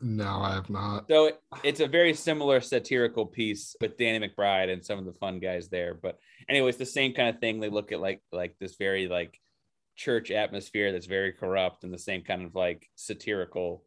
No, 0.00 0.40
I 0.40 0.54
have 0.54 0.70
not. 0.70 1.06
So 1.08 1.26
it, 1.26 1.40
it's 1.62 1.80
a 1.80 1.86
very 1.86 2.14
similar 2.14 2.60
satirical 2.60 3.26
piece 3.26 3.76
with 3.80 3.96
Danny 3.96 4.26
McBride 4.26 4.72
and 4.72 4.84
some 4.84 4.98
of 4.98 5.04
the 5.04 5.12
fun 5.12 5.38
guys 5.38 5.68
there. 5.68 5.94
But 5.94 6.18
anyways, 6.48 6.76
the 6.76 6.86
same 6.86 7.14
kind 7.14 7.28
of 7.28 7.40
thing. 7.40 7.60
They 7.60 7.68
look 7.68 7.92
at 7.92 8.00
like 8.00 8.22
like 8.32 8.56
this 8.58 8.76
very 8.76 9.08
like 9.08 9.40
church 9.96 10.30
atmosphere 10.30 10.92
that's 10.92 11.06
very 11.06 11.32
corrupt 11.32 11.84
and 11.84 11.92
the 11.92 11.98
same 11.98 12.22
kind 12.22 12.42
of 12.42 12.54
like 12.54 12.88
satirical 12.94 13.84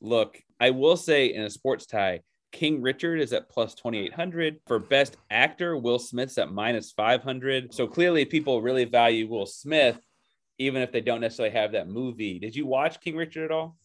look. 0.00 0.40
I 0.60 0.70
will 0.70 0.96
say 0.96 1.34
in 1.34 1.42
a 1.42 1.50
sports 1.50 1.86
tie, 1.86 2.20
King 2.52 2.82
Richard 2.82 3.18
is 3.20 3.32
at 3.32 3.48
plus 3.48 3.74
2800 3.74 4.60
for 4.66 4.78
best 4.78 5.16
actor. 5.30 5.76
Will 5.76 5.98
Smith's 5.98 6.38
at 6.38 6.52
minus 6.52 6.92
500. 6.92 7.72
So 7.72 7.86
clearly, 7.86 8.24
people 8.24 8.60
really 8.60 8.84
value 8.84 9.26
Will 9.26 9.46
Smith, 9.46 9.98
even 10.58 10.82
if 10.82 10.92
they 10.92 11.00
don't 11.00 11.22
necessarily 11.22 11.54
have 11.54 11.72
that 11.72 11.88
movie. 11.88 12.38
Did 12.38 12.54
you 12.54 12.66
watch 12.66 13.00
King 13.00 13.16
Richard 13.16 13.46
at 13.46 13.50
all? 13.50 13.76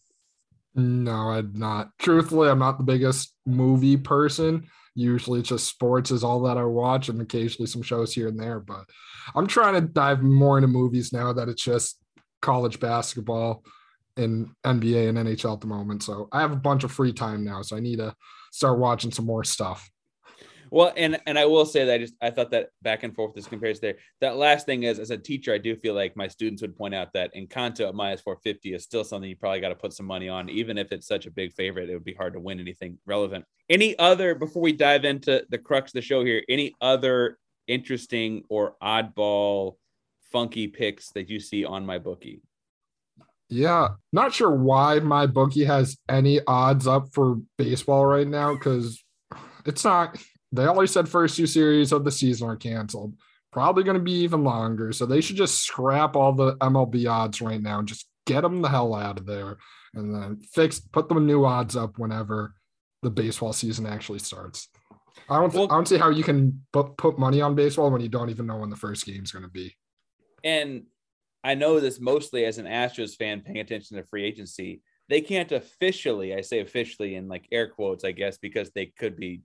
No, 0.76 1.32
I'm 1.32 1.54
not. 1.56 1.98
Truthfully, 1.98 2.50
I'm 2.50 2.60
not 2.60 2.78
the 2.78 2.84
biggest 2.84 3.34
movie 3.46 3.98
person. 3.98 4.68
Usually, 4.98 5.42
it's 5.42 5.50
just 5.50 5.68
sports 5.68 6.10
is 6.10 6.24
all 6.24 6.42
that 6.42 6.58
I 6.58 6.64
watch, 6.64 7.08
and 7.08 7.22
occasionally 7.22 7.68
some 7.68 7.84
shows 7.84 8.14
here 8.14 8.28
and 8.28 8.40
there. 8.40 8.60
But 8.60 8.86
I'm 9.36 9.46
trying 9.46 9.76
to 9.76 9.82
dive 9.82 10.24
more 10.24 10.58
into 10.58 10.68
movies 10.68 11.14
now 11.14 11.32
that 11.34 11.50
it's 11.50 11.64
just 11.64 12.00
college 12.42 12.80
basketball 12.80 13.64
and 14.16 14.50
NBA 14.66 15.10
and 15.10 15.18
NHL 15.20 15.54
at 15.54 15.62
the 15.62 15.68
moment. 15.68 16.02
So 16.02 16.28
I 16.32 16.42
have 16.42 16.52
a 16.52 16.56
bunch 16.56 16.84
of 16.84 16.92
free 16.92 17.14
time 17.14 17.44
now. 17.46 17.62
So 17.62 17.78
I 17.78 17.80
need 17.80 18.00
to 18.00 18.16
start 18.52 18.80
watching 18.80 19.12
some 19.12 19.26
more 19.26 19.44
stuff. 19.44 19.88
Well, 20.70 20.94
and 20.96 21.20
and 21.26 21.38
I 21.38 21.46
will 21.46 21.66
say 21.66 21.86
that 21.86 21.94
I 21.94 21.98
just 21.98 22.14
I 22.22 22.30
thought 22.30 22.52
that 22.52 22.70
back 22.82 23.04
and 23.04 23.16
forth 23.16 23.34
this 23.34 23.48
compares 23.48 23.80
there. 23.80 23.96
That 24.22 24.38
last 24.38 24.66
thing 24.66 24.84
is, 24.84 25.00
as 25.00 25.12
a 25.12 25.18
teacher, 25.18 25.54
I 25.54 25.58
do 25.58 25.76
feel 25.76 25.94
like 25.94 26.16
my 26.16 26.28
students 26.28 26.62
would 26.62 26.76
point 26.76 26.96
out 26.96 27.14
that 27.14 27.34
Encanto 27.36 27.88
at 27.88 27.96
minus 27.96 28.22
450 28.22 28.74
is 28.74 28.84
still 28.84 29.04
something 29.04 29.30
you 29.30 29.36
probably 29.36 29.62
got 29.62 29.70
to 29.70 29.76
put 29.76 29.94
some 29.94 30.06
money 30.06 30.30
on, 30.30 30.50
even 30.50 30.78
if 30.78 30.92
it's 30.92 31.08
such 31.08 31.26
a 31.26 31.32
big 31.32 31.54
favorite. 31.54 31.90
It 31.90 31.94
would 31.94 32.04
be 32.04 32.14
hard 32.14 32.34
to 32.34 32.40
win 32.40 32.60
anything 32.60 32.98
relevant. 33.06 33.46
Any 33.70 33.98
other 34.00 34.36
before 34.36 34.62
we 34.62 34.74
dive 34.74 35.06
into 35.06 35.46
the 35.50 35.58
crux 35.58 35.90
of 35.90 35.94
the 35.94 36.02
show 36.02 36.24
here? 36.24 36.44
Any 36.50 36.76
other 36.82 37.38
interesting 37.68 38.44
or 38.50 38.76
oddball, 38.82 39.76
funky 40.32 40.68
picks 40.68 41.12
that 41.12 41.30
you 41.30 41.40
see 41.40 41.66
on 41.66 41.86
my 41.86 41.98
bookie? 41.98 42.42
Yeah, 43.50 43.90
not 44.12 44.34
sure 44.34 44.52
why 44.52 45.00
my 45.00 45.26
bookie 45.26 45.64
has 45.64 45.98
any 46.10 46.42
odds 46.48 46.86
up 46.86 47.14
for 47.14 47.38
baseball 47.58 48.06
right 48.06 48.28
now 48.28 48.54
because 48.54 49.02
it's 49.66 49.86
not 49.86 50.18
they 50.52 50.66
only 50.66 50.88
said 50.88 51.10
first 51.10 51.36
two 51.36 51.48
series 51.48 51.92
of 51.92 52.04
the 52.04 52.12
season 52.12 52.50
are 52.50 52.56
canceled. 52.56 53.16
Probably 53.52 53.84
going 53.84 53.98
to 53.98 54.04
be 54.04 54.14
even 54.14 54.44
longer. 54.44 54.92
So 54.92 55.06
they 55.06 55.22
should 55.22 55.36
just 55.36 55.64
scrap 55.64 56.16
all 56.16 56.34
the 56.34 56.56
MLB 56.58 57.10
odds 57.10 57.42
right 57.42 57.62
now 57.62 57.80
and 57.80 57.88
just 57.88 58.08
get 58.26 58.42
them 58.42 58.62
the 58.62 58.70
hell 58.70 58.94
out 58.94 59.20
of 59.20 59.26
there 59.26 59.58
and 59.94 60.14
then 60.14 60.40
fix, 60.54 60.80
put 60.80 61.10
them 61.10 61.26
new 61.26 61.46
odds 61.46 61.76
up 61.76 61.98
whenever 61.98 62.54
the 63.04 63.10
baseball 63.10 63.54
season 63.54 63.86
actually 63.86 64.20
starts. 64.20 64.68
I 65.30 65.40
don't, 65.40 65.54
well, 65.54 65.66
I 65.66 65.76
don't 65.76 65.88
see 65.88 65.98
how 65.98 66.10
you 66.10 66.24
can 66.24 66.66
put, 66.72 66.98
put 66.98 67.18
money 67.18 67.42
on 67.42 67.56
baseball 67.56 67.90
when 67.90 68.02
you 68.02 68.10
don't 68.10 68.30
even 68.30 68.46
know 68.46 68.58
when 68.58 68.70
the 68.70 68.76
first 68.76 69.06
game 69.06 69.24
is 69.24 69.32
going 69.32 69.44
to 69.44 69.50
be. 69.50 69.76
And 70.44 70.84
I 71.44 71.56
know 71.56 71.80
this 71.80 72.00
mostly 72.00 72.46
as 72.46 72.58
an 72.58 72.66
Astros 72.66 73.16
fan 73.16 73.42
paying 73.42 73.60
attention 73.60 73.98
to 73.98 74.04
free 74.04 74.26
agency. 74.26 74.82
They 75.10 75.22
can't 75.22 75.52
officially, 75.52 76.36
I 76.36 76.42
say 76.42 76.60
officially 76.60 77.16
in 77.16 77.28
like 77.28 77.48
air 77.52 77.70
quotes, 77.70 78.04
I 78.04 78.12
guess, 78.12 78.38
because 78.38 78.72
they 78.72 78.88
could 78.88 79.16
be 79.16 79.42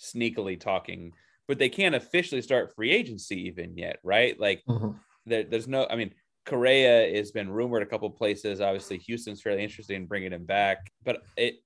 sneakily 0.00 0.58
talking, 0.58 1.12
but 1.46 1.58
they 1.58 1.68
can't 1.68 1.94
officially 1.94 2.42
start 2.42 2.74
free 2.74 2.90
agency 2.90 3.46
even 3.48 3.76
yet, 3.76 3.98
right? 4.02 4.38
Like 4.38 4.62
mm-hmm. 4.68 4.92
there, 5.26 5.44
there's 5.44 5.68
no, 5.68 5.86
I 5.90 5.96
mean, 5.96 6.12
Correa 6.46 7.16
has 7.16 7.30
been 7.30 7.50
rumored 7.50 7.82
a 7.82 7.86
couple 7.86 8.10
places. 8.10 8.60
Obviously, 8.60 8.98
Houston's 8.98 9.42
fairly 9.42 9.62
interested 9.62 9.94
in 9.94 10.06
bringing 10.06 10.32
him 10.32 10.44
back, 10.44 10.90
but 11.04 11.22
it 11.36 11.56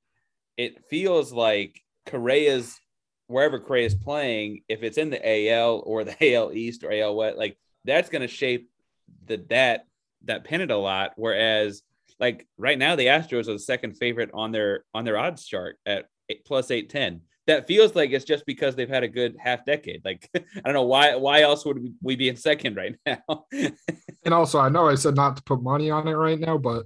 it 0.56 0.84
feels 0.88 1.32
like 1.32 1.80
Correa's 2.06 2.78
wherever 3.26 3.58
Correa 3.58 3.86
is 3.86 3.94
playing, 3.94 4.62
if 4.68 4.82
it's 4.82 4.98
in 4.98 5.10
the 5.10 5.50
AL 5.50 5.82
or 5.86 6.04
the 6.04 6.16
AL 6.34 6.52
East 6.52 6.84
or 6.84 6.92
AL 6.92 7.16
West, 7.16 7.38
like 7.38 7.56
that's 7.84 8.10
going 8.10 8.22
to 8.22 8.28
shape 8.28 8.70
the 9.26 9.38
that 9.48 9.86
that 10.24 10.44
pennant 10.44 10.70
a 10.70 10.76
lot. 10.76 11.12
Whereas, 11.16 11.82
like 12.18 12.46
right 12.58 12.78
now, 12.78 12.96
the 12.96 13.06
Astros 13.06 13.48
are 13.48 13.54
the 13.54 13.58
second 13.58 13.94
favorite 13.94 14.30
on 14.34 14.52
their 14.52 14.84
on 14.94 15.04
their 15.04 15.18
odds 15.18 15.46
chart 15.46 15.78
at 15.86 16.06
eight, 16.28 16.44
plus 16.44 16.70
eight 16.70 16.90
ten. 16.90 17.22
That 17.46 17.66
feels 17.66 17.94
like 17.94 18.10
it's 18.10 18.24
just 18.24 18.46
because 18.46 18.74
they've 18.74 18.88
had 18.88 19.04
a 19.04 19.08
good 19.08 19.36
half 19.38 19.64
decade. 19.64 20.02
Like 20.04 20.28
I 20.34 20.60
don't 20.64 20.74
know 20.74 20.84
why 20.84 21.16
why 21.16 21.42
else 21.42 21.64
would 21.64 21.94
we 22.02 22.16
be 22.16 22.28
in 22.28 22.36
second 22.36 22.76
right 22.76 22.96
now? 23.06 23.46
and 24.24 24.34
also, 24.34 24.58
I 24.58 24.68
know 24.68 24.88
I 24.88 24.94
said 24.94 25.14
not 25.14 25.36
to 25.36 25.42
put 25.42 25.62
money 25.62 25.90
on 25.90 26.08
it 26.08 26.12
right 26.12 26.38
now, 26.38 26.58
but 26.58 26.84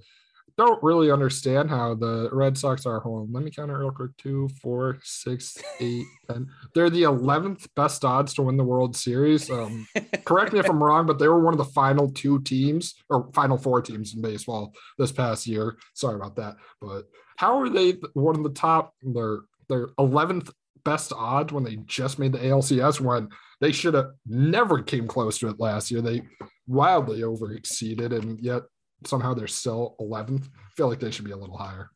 don't 0.59 0.83
really 0.83 1.13
understand 1.13 1.71
how 1.71 1.95
the 1.95 2.29
Red 2.33 2.59
Sox 2.59 2.85
are 2.85 2.99
home. 2.99 3.31
Let 3.33 3.45
me 3.45 3.51
count 3.53 3.71
it 3.71 3.75
real 3.75 3.93
quick. 3.93 4.11
Two, 4.19 4.49
four, 4.61 4.99
six, 5.05 5.57
eight, 5.79 6.05
ten. 6.31 6.49
They're 6.75 6.91
the 6.91 7.05
eleventh 7.05 7.73
best 7.77 8.05
odds 8.05 8.35
to 8.35 8.43
win 8.43 8.57
the 8.57 8.65
World 8.65 8.97
Series. 8.97 9.49
Um, 9.49 9.87
correct 10.25 10.53
me 10.53 10.59
if 10.59 10.69
I'm 10.69 10.83
wrong, 10.83 11.07
but 11.07 11.21
they 11.21 11.29
were 11.29 11.41
one 11.41 11.55
of 11.55 11.59
the 11.59 11.65
final 11.65 12.11
two 12.11 12.43
teams 12.43 12.97
or 13.09 13.31
final 13.33 13.57
four 13.57 13.81
teams 13.81 14.15
in 14.15 14.21
baseball 14.21 14.75
this 14.99 15.13
past 15.13 15.47
year. 15.47 15.77
Sorry 15.95 16.17
about 16.17 16.35
that. 16.37 16.57
But 16.81 17.05
how 17.37 17.61
are 17.61 17.69
they 17.69 17.93
one 18.15 18.35
of 18.35 18.43
the 18.43 18.51
top? 18.51 18.95
They're 19.01 19.39
they're 19.69 19.89
eleventh 19.99 20.51
best 20.85 21.13
odds 21.15 21.53
when 21.53 21.65
they 21.65 21.77
just 21.87 22.19
made 22.19 22.33
the 22.33 22.39
ALCS 22.39 23.01
when 23.01 23.29
they 23.61 23.73
should 23.73 23.95
have 23.95 24.11
never 24.27 24.83
came 24.83 25.07
close 25.07 25.39
to 25.39 25.49
it 25.49 25.61
last 25.61 25.91
year. 25.91 26.01
They 26.01 26.23
wildly 26.67 27.23
over 27.23 27.53
exceeded, 27.53 28.13
and 28.13 28.39
yet 28.41 28.63
somehow 29.07 29.35
they're 29.35 29.47
still 29.47 29.97
11th. 30.01 30.47
I 30.47 30.71
feel 30.77 30.89
like 30.89 31.01
they 31.01 31.11
should 31.11 31.25
be 31.25 31.33
a 31.33 31.37
little 31.37 31.57
higher. 31.57 31.91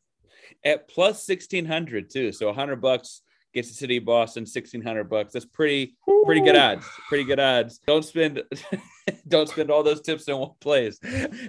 At 0.65 0.87
plus 0.87 1.27
1600 1.27 2.09
too. 2.09 2.31
So 2.31 2.47
100 2.47 2.81
bucks 2.81 3.21
gets 3.53 3.69
the 3.69 3.75
city 3.75 3.97
of 3.97 4.05
Boston 4.05 4.41
1600 4.41 5.09
bucks. 5.09 5.33
That's 5.33 5.45
pretty 5.45 5.95
pretty 6.25 6.41
good 6.41 6.55
odds. 6.55 6.85
Pretty 7.09 7.23
good 7.23 7.39
odds. 7.39 7.79
Don't 7.85 8.03
spend 8.03 8.43
don't 9.27 9.49
spend 9.49 9.71
all 9.71 9.83
those 9.83 10.01
tips 10.01 10.27
in 10.27 10.37
one 10.37 10.51
place. 10.59 10.99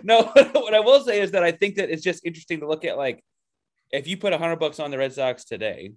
No, 0.03 0.23
what 0.53 0.75
I 0.75 0.81
will 0.81 1.01
say 1.01 1.21
is 1.21 1.31
that 1.33 1.45
I 1.45 1.53
think 1.53 1.77
that 1.77 1.91
it's 1.91 2.03
just 2.03 2.25
interesting 2.25 2.61
to 2.61 2.69
look 2.69 2.85
at 2.85 2.97
like 2.97 3.23
if 3.93 4.09
you 4.09 4.17
put 4.17 4.33
100 4.33 4.57
bucks 4.57 4.81
on 4.81 4.91
the 4.91 4.99
Red 4.99 5.13
Sox 5.13 5.45
today, 5.45 5.93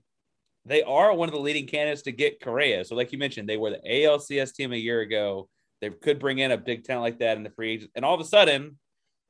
they 0.67 0.83
are 0.83 1.13
one 1.13 1.29
of 1.29 1.33
the 1.33 1.41
leading 1.41 1.65
candidates 1.65 2.01
to 2.03 2.11
get 2.11 2.41
Correa. 2.41 2.83
So 2.83 2.95
like 2.95 3.11
you 3.11 3.17
mentioned, 3.17 3.47
they 3.47 3.57
were 3.57 3.71
the 3.71 3.81
ALCS 3.89 4.53
team 4.53 4.73
a 4.73 4.77
year 4.77 5.01
ago. 5.01 5.47
They 5.81 5.89
could 5.89 6.19
bring 6.19 6.39
in 6.39 6.51
a 6.51 6.57
big 6.57 6.83
talent 6.83 7.03
like 7.03 7.19
that 7.19 7.37
in 7.37 7.43
the 7.43 7.51
free 7.51 7.73
agent. 7.73 7.91
And 7.95 8.03
all 8.03 8.15
of 8.15 8.21
a 8.21 8.25
sudden, 8.25 8.77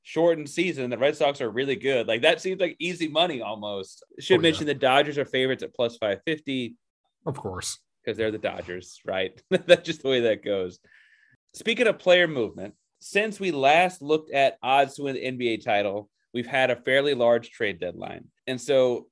shortened 0.04 0.50
season, 0.50 0.90
the 0.90 0.98
Red 0.98 1.16
Sox 1.16 1.40
are 1.42 1.50
really 1.50 1.76
good. 1.76 2.08
Like 2.08 2.24
that 2.24 2.42
seems 2.42 2.60
like 2.60 2.76
easy 2.80 3.08
money 3.08 3.42
almost. 3.42 4.04
Oh, 4.04 4.16
Should 4.20 4.40
oh, 4.40 4.42
mention 4.42 4.66
yeah. 4.66 4.74
the 4.74 4.80
Dodgers 4.80 5.18
are 5.18 5.26
favorites 5.26 5.64
at 5.64 5.76
plus 5.76 5.98
550. 5.98 6.76
Of 7.26 7.38
course. 7.38 7.80
Because 8.04 8.18
they're 8.18 8.32
the 8.32 8.38
Dodgers, 8.38 9.00
right? 9.06 9.40
That's 9.50 9.86
just 9.86 10.02
the 10.02 10.10
way 10.10 10.22
that 10.22 10.44
goes. 10.44 10.80
Speaking 11.54 11.88
of 11.88 12.00
player 12.00 12.28
movement, 12.28 12.74
since 13.00 13.40
we 13.40 13.52
last 13.52 14.02
looked 14.02 14.32
at 14.32 14.58
odds 14.64 14.96
to 14.96 15.04
win 15.04 15.16
the 15.16 15.26
NBA 15.26 15.64
title, 15.64 16.10
we've 16.34 16.48
had 16.48 16.72
a 16.72 16.76
fairly 16.76 17.14
large 17.14 17.52
trade 17.52 17.80
deadline. 17.80 18.26
And 18.48 18.60
so 18.60 19.08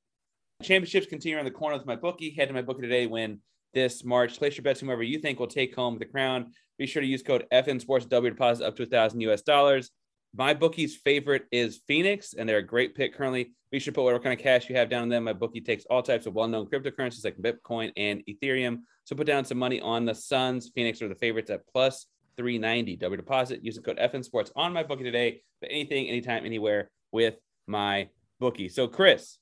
championships 0.64 1.08
continue 1.08 1.38
on 1.38 1.46
the 1.46 1.52
corner 1.52 1.78
with 1.78 1.86
my 1.86 1.96
bookie. 1.96 2.32
Head 2.32 2.48
to 2.48 2.54
my 2.54 2.62
bookie 2.62 2.82
today 2.82 3.08
when 3.08 3.40
this 3.74 4.04
March. 4.04 4.38
Place 4.38 4.58
your 4.58 4.64
bets 4.64 4.80
whomever 4.80 5.04
you 5.04 5.20
think 5.20 5.40
will 5.40 5.48
take 5.48 5.76
home 5.76 5.98
the 6.00 6.06
crown. 6.06 6.52
Be 6.78 6.88
sure 6.88 7.02
to 7.02 7.08
use 7.08 7.22
code 7.22 7.46
FN 7.52 7.80
Sports 7.80 8.06
W 8.06 8.32
deposit 8.32 8.66
up 8.66 8.76
to 8.78 8.84
a 8.84 8.88
thousand 8.88 9.22
US 9.22 9.42
dollars. 9.42 9.92
My 10.38 10.54
bookie's 10.54 10.98
favorite 10.98 11.44
is 11.52 11.80
Phoenix, 11.88 12.34
and 12.34 12.48
they're 12.48 12.58
a 12.58 12.64
great 12.64 12.94
pick 12.96 13.16
currently. 13.16 13.54
Be 13.72 13.80
sure 13.80 13.92
to 13.92 13.96
put 13.96 14.04
whatever 14.04 14.22
kind 14.22 14.38
of 14.38 14.44
cash 14.44 14.68
you 14.70 14.76
have 14.76 14.90
down 14.90 15.04
on 15.04 15.10
them. 15.10 15.24
My 15.24 15.34
bookie 15.34 15.62
takes 15.62 15.86
all 15.86 16.04
types 16.04 16.26
of 16.26 16.34
well-known 16.34 16.68
cryptocurrencies 16.68 17.24
like 17.24 17.38
Bitcoin 17.38 17.94
and 17.96 18.22
Ethereum. 18.28 18.80
So 19.06 19.16
put 19.16 19.28
down 19.28 19.46
some 19.46 19.58
money 19.58 19.80
on 19.80 20.04
the 20.04 20.14
Suns. 20.14 20.72
Phoenix 20.76 21.02
are 21.02 21.08
the 21.08 21.16
favorites 21.16 21.50
at 21.50 21.66
plus 21.68 22.08
390. 22.36 22.98
Double 22.98 23.16
deposit. 23.16 23.62
The 23.64 23.82
code 23.82 23.98
FN 23.98 24.26
Sports 24.26 24.52
on 24.58 24.74
my 24.74 24.84
bookie 24.84 25.06
today. 25.06 25.42
But 25.62 25.72
anything, 25.72 26.08
anytime, 26.08 26.46
anywhere 26.46 26.90
with 27.14 27.36
my 27.66 28.10
bookie. 28.42 28.68
So 28.68 28.90
Chris, 28.90 29.38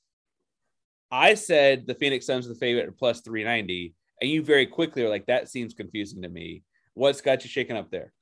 I 1.14 1.34
said 1.34 1.86
the 1.86 1.94
Phoenix 1.94 2.26
Suns 2.26 2.44
are 2.44 2.48
the 2.48 2.56
favorite 2.56 2.88
at 2.88 2.98
plus 2.98 3.20
390, 3.20 3.94
and 4.20 4.28
you 4.28 4.42
very 4.42 4.66
quickly 4.66 5.04
are 5.04 5.08
like, 5.08 5.26
that 5.26 5.48
seems 5.48 5.72
confusing 5.72 6.22
to 6.22 6.28
me. 6.28 6.64
What's 6.94 7.20
got 7.20 7.44
you 7.44 7.50
shaking 7.50 7.76
up 7.76 7.88
there? 7.92 8.12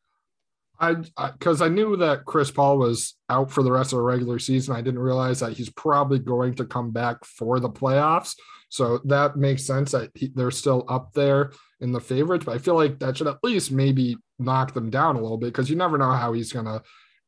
I 0.78 0.96
because 1.32 1.62
I, 1.62 1.66
I, 1.66 1.68
knew 1.68 1.96
that 1.96 2.26
Chris 2.26 2.50
Paul 2.50 2.78
was 2.78 3.14
out 3.30 3.50
for 3.50 3.62
the 3.62 3.72
rest 3.72 3.94
of 3.94 3.98
the 3.98 4.02
regular 4.02 4.38
season. 4.38 4.76
I 4.76 4.82
didn't 4.82 5.00
realize 5.00 5.40
that 5.40 5.54
he's 5.54 5.70
probably 5.70 6.18
going 6.18 6.54
to 6.56 6.66
come 6.66 6.90
back 6.90 7.24
for 7.24 7.60
the 7.60 7.70
playoffs. 7.70 8.34
So 8.68 9.00
that 9.04 9.36
makes 9.36 9.64
sense 9.64 9.92
that 9.92 10.10
he, 10.14 10.30
they're 10.34 10.50
still 10.50 10.84
up 10.88 11.12
there 11.14 11.52
in 11.80 11.92
the 11.92 12.00
favorites. 12.00 12.44
But 12.44 12.56
I 12.56 12.58
feel 12.58 12.74
like 12.74 12.98
that 12.98 13.16
should 13.16 13.26
at 13.26 13.42
least 13.42 13.70
maybe 13.70 14.16
knock 14.38 14.74
them 14.74 14.90
down 14.90 15.16
a 15.16 15.20
little 15.20 15.38
bit 15.38 15.46
because 15.46 15.70
you 15.70 15.76
never 15.76 15.98
know 15.98 16.12
how 16.12 16.32
he's 16.32 16.52
going 16.52 16.66
to 16.66 16.82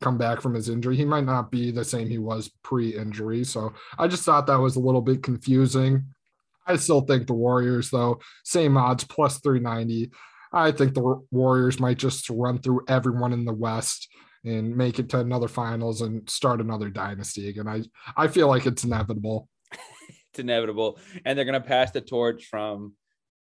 come 0.05 0.19
back 0.19 0.41
from 0.41 0.55
his 0.55 0.69
injury. 0.69 0.97
He 0.97 1.05
might 1.05 1.25
not 1.25 1.51
be 1.51 1.71
the 1.71 1.85
same 1.85 2.09
he 2.09 2.19
was 2.19 2.51
pre-injury. 2.63 3.43
So 3.45 3.73
I 3.99 4.07
just 4.07 4.25
thought 4.25 4.47
that 4.47 4.61
was 4.61 4.77
a 4.77 4.81
little 4.81 5.01
bit 5.01 5.23
confusing. 5.23 6.05
I 6.67 6.77
still 6.77 7.01
think 7.01 7.27
the 7.27 7.35
Warriors, 7.35 7.91
though, 7.91 8.21
same 8.45 8.77
odds 8.77 9.05
plus 9.05 9.41
390. 9.41 10.11
I 10.53 10.73
think 10.73 10.95
the 10.95 11.21
Warriors 11.31 11.81
might 11.81 11.99
just 11.99 12.29
run 12.31 12.59
through 12.59 12.85
everyone 12.87 13.33
in 13.33 13.45
the 13.45 13.53
West 13.53 14.09
and 14.45 14.77
make 14.77 14.99
it 14.99 15.09
to 15.09 15.21
another 15.21 15.49
finals 15.49 16.03
and 16.03 16.29
start 16.29 16.61
another 16.61 16.91
dynasty 16.91 17.49
again. 17.49 17.67
I 17.67 17.83
I 18.17 18.29
feel 18.29 18.47
like 18.49 18.67
it's 18.67 18.85
inevitable. 18.85 19.49
it's 19.73 20.39
inevitable, 20.39 20.99
and 21.25 21.37
they're 21.37 21.47
gonna 21.47 21.61
pass 21.61 21.91
the 21.91 22.03
torch 22.03 22.45
from 22.45 22.93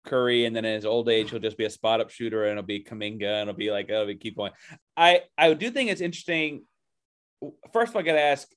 Curry, 0.05 0.47
and 0.47 0.55
then 0.55 0.65
in 0.65 0.75
his 0.75 0.87
old 0.87 1.09
age, 1.09 1.31
he'll 1.31 1.41
just 1.41 1.59
be 1.59 1.65
a 1.65 1.71
spot 1.71 2.01
up 2.01 2.11
shooter, 2.11 2.45
and 2.45 2.53
it'll 2.53 2.63
be 2.63 2.83
Kuminga, 2.83 3.41
and 3.41 3.49
it'll 3.49 3.55
be 3.55 3.71
like, 3.71 3.91
oh, 3.91 4.07
we 4.07 4.17
keep 4.17 4.37
going. 4.37 4.53
I 4.97 5.23
I 5.37 5.53
do 5.55 5.71
think 5.71 5.91
it's 5.91 6.01
interesting. 6.01 6.65
First, 7.73 7.91
of 7.91 7.97
all, 7.97 8.03
I 8.03 8.05
got 8.05 8.13
to 8.13 8.21
ask, 8.21 8.49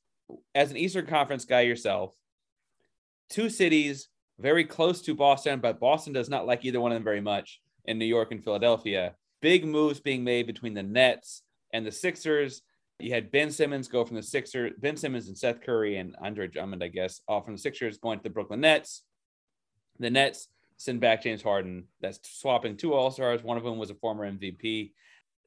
as 0.56 0.72
an 0.72 0.78
Eastern 0.78 1.06
Conference 1.06 1.46
guy 1.46 1.62
yourself, 1.62 2.16
two 3.30 3.50
cities 3.50 4.08
very 4.40 4.66
close 4.66 5.02
to 5.04 5.14
Boston, 5.14 5.60
but 5.60 5.80
Boston 5.80 6.14
does 6.14 6.30
not 6.30 6.48
like 6.48 6.66
either 6.66 6.82
one 6.82 6.92
of 6.92 6.96
them 6.96 7.04
very 7.04 7.22
much 7.22 7.62
in 7.86 8.00
New 8.00 8.06
York 8.06 8.32
and 8.32 8.44
Philadelphia. 8.44 9.16
Big 9.42 9.66
moves 9.66 10.00
being 10.00 10.24
made 10.24 10.48
between 10.48 10.74
the 10.74 10.84
Nets 10.84 11.44
and 11.74 11.86
the 11.86 11.92
Sixers. 11.92 12.62
You 13.00 13.14
had 13.14 13.32
Ben 13.32 13.52
Simmons 13.52 13.88
go 13.88 14.06
from 14.06 14.16
the 14.16 14.24
Sixers, 14.24 14.74
Ben 14.78 14.98
Simmons 14.98 15.28
and 15.28 15.38
Seth 15.38 15.62
Curry 15.62 15.98
and 15.98 16.16
Andre 16.22 16.48
Drummond, 16.48 16.84
I 16.84 16.88
guess, 16.88 17.22
all 17.28 17.42
from 17.42 17.56
the 17.56 17.62
Sixers 17.62 17.98
going 17.98 18.20
to 18.20 18.24
the 18.24 18.30
Brooklyn 18.30 18.62
Nets. 18.62 19.04
The 20.00 20.10
Nets 20.10 20.48
send 20.82 21.00
back 21.00 21.22
James 21.22 21.44
Harden. 21.44 21.84
That's 22.02 22.20
swapping 22.24 22.76
two 22.76 22.94
All 22.94 23.12
Stars. 23.12 23.44
One 23.44 23.58
of 23.58 23.64
them 23.64 23.78
was 23.78 23.92
a 23.92 23.96
former 23.96 24.30
MVP. 24.30 24.94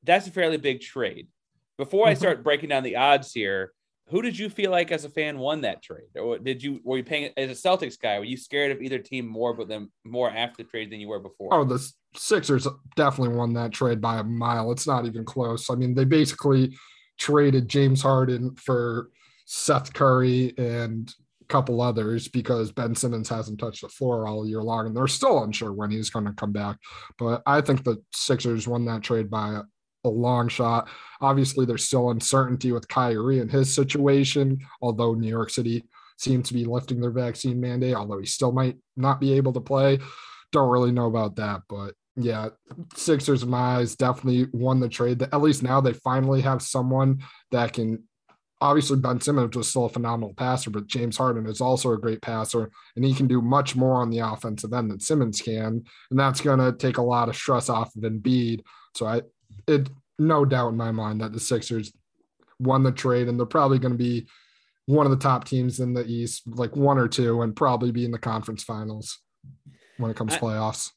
That's 0.04 0.28
a 0.28 0.30
fairly 0.30 0.58
big 0.58 0.80
trade. 0.80 1.28
Before 1.76 2.06
I 2.06 2.12
mm-hmm. 2.12 2.20
start 2.20 2.44
breaking 2.44 2.68
down 2.68 2.84
the 2.84 2.96
odds 2.96 3.32
here, 3.32 3.72
who 4.08 4.22
did 4.22 4.38
you 4.38 4.48
feel 4.48 4.70
like 4.70 4.92
as 4.92 5.04
a 5.04 5.08
fan 5.08 5.38
won 5.38 5.62
that 5.62 5.82
trade? 5.82 6.16
Or 6.20 6.38
did 6.38 6.62
you 6.62 6.80
were 6.84 6.98
you 6.98 7.04
paying 7.04 7.32
as 7.36 7.50
a 7.50 7.68
Celtics 7.68 7.98
guy? 7.98 8.18
Were 8.18 8.24
you 8.24 8.36
scared 8.36 8.70
of 8.70 8.80
either 8.80 8.98
team 8.98 9.26
more, 9.26 9.54
but 9.54 9.66
then 9.66 9.90
more 10.04 10.30
after 10.30 10.62
the 10.62 10.68
trade 10.68 10.92
than 10.92 11.00
you 11.00 11.08
were 11.08 11.18
before? 11.18 11.52
Oh, 11.52 11.64
the 11.64 11.84
Sixers 12.14 12.68
definitely 12.94 13.34
won 13.34 13.54
that 13.54 13.72
trade 13.72 14.00
by 14.00 14.18
a 14.18 14.24
mile. 14.24 14.70
It's 14.70 14.86
not 14.86 15.04
even 15.04 15.24
close. 15.24 15.68
I 15.68 15.74
mean, 15.74 15.94
they 15.94 16.04
basically 16.04 16.76
traded 17.18 17.68
James 17.68 18.02
Harden 18.02 18.54
for 18.54 19.08
Seth 19.46 19.92
Curry 19.92 20.54
and 20.58 21.12
couple 21.48 21.80
others 21.80 22.28
because 22.28 22.72
Ben 22.72 22.94
Simmons 22.94 23.28
hasn't 23.28 23.60
touched 23.60 23.82
the 23.82 23.88
floor 23.88 24.26
all 24.26 24.46
year 24.46 24.62
long, 24.62 24.86
and 24.86 24.96
they're 24.96 25.06
still 25.06 25.42
unsure 25.42 25.72
when 25.72 25.90
he's 25.90 26.10
going 26.10 26.26
to 26.26 26.32
come 26.32 26.52
back. 26.52 26.78
But 27.18 27.42
I 27.46 27.60
think 27.60 27.84
the 27.84 28.02
Sixers 28.12 28.68
won 28.68 28.84
that 28.86 29.02
trade 29.02 29.30
by 29.30 29.60
a 30.04 30.08
long 30.08 30.48
shot. 30.48 30.88
Obviously, 31.20 31.64
there's 31.64 31.84
still 31.84 32.10
uncertainty 32.10 32.72
with 32.72 32.88
Kyrie 32.88 33.40
and 33.40 33.50
his 33.50 33.74
situation, 33.74 34.58
although 34.82 35.14
New 35.14 35.28
York 35.28 35.50
City 35.50 35.84
seems 36.18 36.48
to 36.48 36.54
be 36.54 36.64
lifting 36.64 37.00
their 37.00 37.10
vaccine 37.10 37.60
mandate, 37.60 37.94
although 37.94 38.18
he 38.18 38.26
still 38.26 38.52
might 38.52 38.76
not 38.96 39.20
be 39.20 39.32
able 39.32 39.52
to 39.52 39.60
play. 39.60 39.98
Don't 40.52 40.70
really 40.70 40.92
know 40.92 41.06
about 41.06 41.36
that, 41.36 41.62
but 41.68 41.94
yeah, 42.16 42.50
Sixers 42.94 43.42
in 43.42 43.50
my 43.50 43.78
eyes 43.78 43.96
definitely 43.96 44.46
won 44.52 44.78
the 44.78 44.88
trade. 44.88 45.20
At 45.22 45.42
least 45.42 45.62
now 45.62 45.80
they 45.80 45.94
finally 45.94 46.42
have 46.42 46.62
someone 46.62 47.24
that 47.50 47.72
can. 47.72 48.04
Obviously, 48.64 48.96
Ben 48.96 49.20
Simmons 49.20 49.54
was 49.54 49.68
still 49.68 49.84
a 49.84 49.90
phenomenal 49.90 50.32
passer, 50.32 50.70
but 50.70 50.86
James 50.86 51.18
Harden 51.18 51.44
is 51.44 51.60
also 51.60 51.92
a 51.92 52.00
great 52.00 52.22
passer, 52.22 52.70
and 52.96 53.04
he 53.04 53.12
can 53.12 53.26
do 53.26 53.42
much 53.42 53.76
more 53.76 53.96
on 53.96 54.08
the 54.08 54.20
offensive 54.20 54.72
end 54.72 54.90
than 54.90 54.98
Simmons 54.98 55.42
can, 55.42 55.84
and 56.10 56.18
that's 56.18 56.40
going 56.40 56.58
to 56.58 56.72
take 56.72 56.96
a 56.96 57.02
lot 57.02 57.28
of 57.28 57.36
stress 57.36 57.68
off 57.68 57.94
of 57.94 58.02
Embiid. 58.02 58.62
So 58.94 59.04
I, 59.04 59.20
it 59.68 59.90
no 60.18 60.46
doubt 60.46 60.70
in 60.70 60.78
my 60.78 60.92
mind 60.92 61.20
that 61.20 61.34
the 61.34 61.40
Sixers 61.40 61.92
won 62.58 62.82
the 62.82 62.90
trade, 62.90 63.28
and 63.28 63.38
they're 63.38 63.44
probably 63.44 63.78
going 63.78 63.92
to 63.92 63.98
be 63.98 64.26
one 64.86 65.04
of 65.04 65.10
the 65.10 65.18
top 65.18 65.44
teams 65.44 65.78
in 65.78 65.92
the 65.92 66.06
East, 66.06 66.44
like 66.46 66.74
one 66.74 66.96
or 66.96 67.06
two, 67.06 67.42
and 67.42 67.54
probably 67.54 67.92
be 67.92 68.06
in 68.06 68.12
the 68.12 68.18
conference 68.18 68.62
finals 68.62 69.18
when 69.98 70.10
it 70.10 70.16
comes 70.16 70.32
I, 70.32 70.38
to 70.38 70.42
playoffs. 70.42 70.90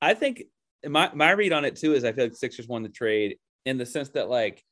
I 0.00 0.14
think 0.14 0.42
my 0.84 1.08
my 1.14 1.30
read 1.30 1.52
on 1.52 1.64
it 1.64 1.76
too 1.76 1.94
is 1.94 2.04
I 2.04 2.10
feel 2.10 2.24
like 2.24 2.34
Sixers 2.34 2.66
won 2.66 2.82
the 2.82 2.88
trade 2.88 3.36
in 3.64 3.78
the 3.78 3.86
sense 3.86 4.08
that 4.08 4.28
like 4.28 4.64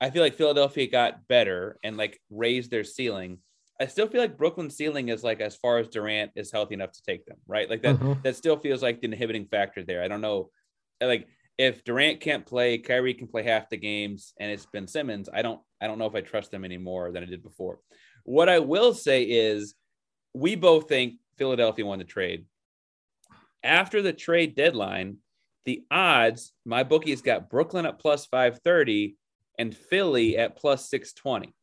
I 0.00 0.10
feel 0.10 0.22
like 0.22 0.34
Philadelphia 0.34 0.86
got 0.86 1.26
better 1.28 1.78
and 1.82 1.96
like 1.96 2.20
raised 2.30 2.70
their 2.70 2.84
ceiling. 2.84 3.38
I 3.80 3.86
still 3.86 4.06
feel 4.06 4.20
like 4.20 4.36
Brooklyn's 4.36 4.76
ceiling 4.76 5.08
is 5.08 5.24
like 5.24 5.40
as 5.40 5.56
far 5.56 5.78
as 5.78 5.88
Durant 5.88 6.32
is 6.36 6.52
healthy 6.52 6.74
enough 6.74 6.92
to 6.92 7.02
take 7.02 7.24
them, 7.26 7.38
right? 7.46 7.68
Like 7.68 7.82
that 7.82 7.96
Mhm. 7.96 8.22
that 8.22 8.36
still 8.36 8.56
feels 8.58 8.82
like 8.82 9.00
the 9.00 9.06
inhibiting 9.06 9.46
factor 9.46 9.82
there. 9.82 10.02
I 10.02 10.08
don't 10.08 10.20
know. 10.20 10.50
Like 11.00 11.26
if 11.58 11.84
Durant 11.84 12.20
can't 12.20 12.46
play, 12.46 12.78
Kyrie 12.78 13.14
can 13.14 13.28
play 13.28 13.42
half 13.42 13.68
the 13.70 13.76
games, 13.76 14.34
and 14.38 14.50
it's 14.52 14.66
Ben 14.66 14.86
Simmons. 14.86 15.28
I 15.32 15.42
don't 15.42 15.60
I 15.80 15.86
don't 15.86 15.98
know 15.98 16.06
if 16.06 16.14
I 16.14 16.20
trust 16.20 16.50
them 16.50 16.64
any 16.64 16.78
more 16.78 17.10
than 17.10 17.22
I 17.22 17.26
did 17.26 17.42
before. 17.42 17.80
What 18.24 18.48
I 18.48 18.58
will 18.60 18.94
say 18.94 19.24
is 19.24 19.74
we 20.34 20.54
both 20.54 20.88
think 20.88 21.14
Philadelphia 21.38 21.84
won 21.84 21.98
the 21.98 22.04
trade. 22.04 22.46
After 23.64 24.02
the 24.02 24.12
trade 24.12 24.54
deadline, 24.54 25.18
the 25.64 25.84
odds, 25.90 26.52
my 26.64 26.82
bookies 26.82 27.22
got 27.22 27.48
Brooklyn 27.50 27.86
at 27.86 27.98
plus 27.98 28.26
530 28.26 29.16
and 29.62 29.76
Philly 29.76 30.36
at 30.36 30.56
plus 30.56 30.90
620. 30.90 31.54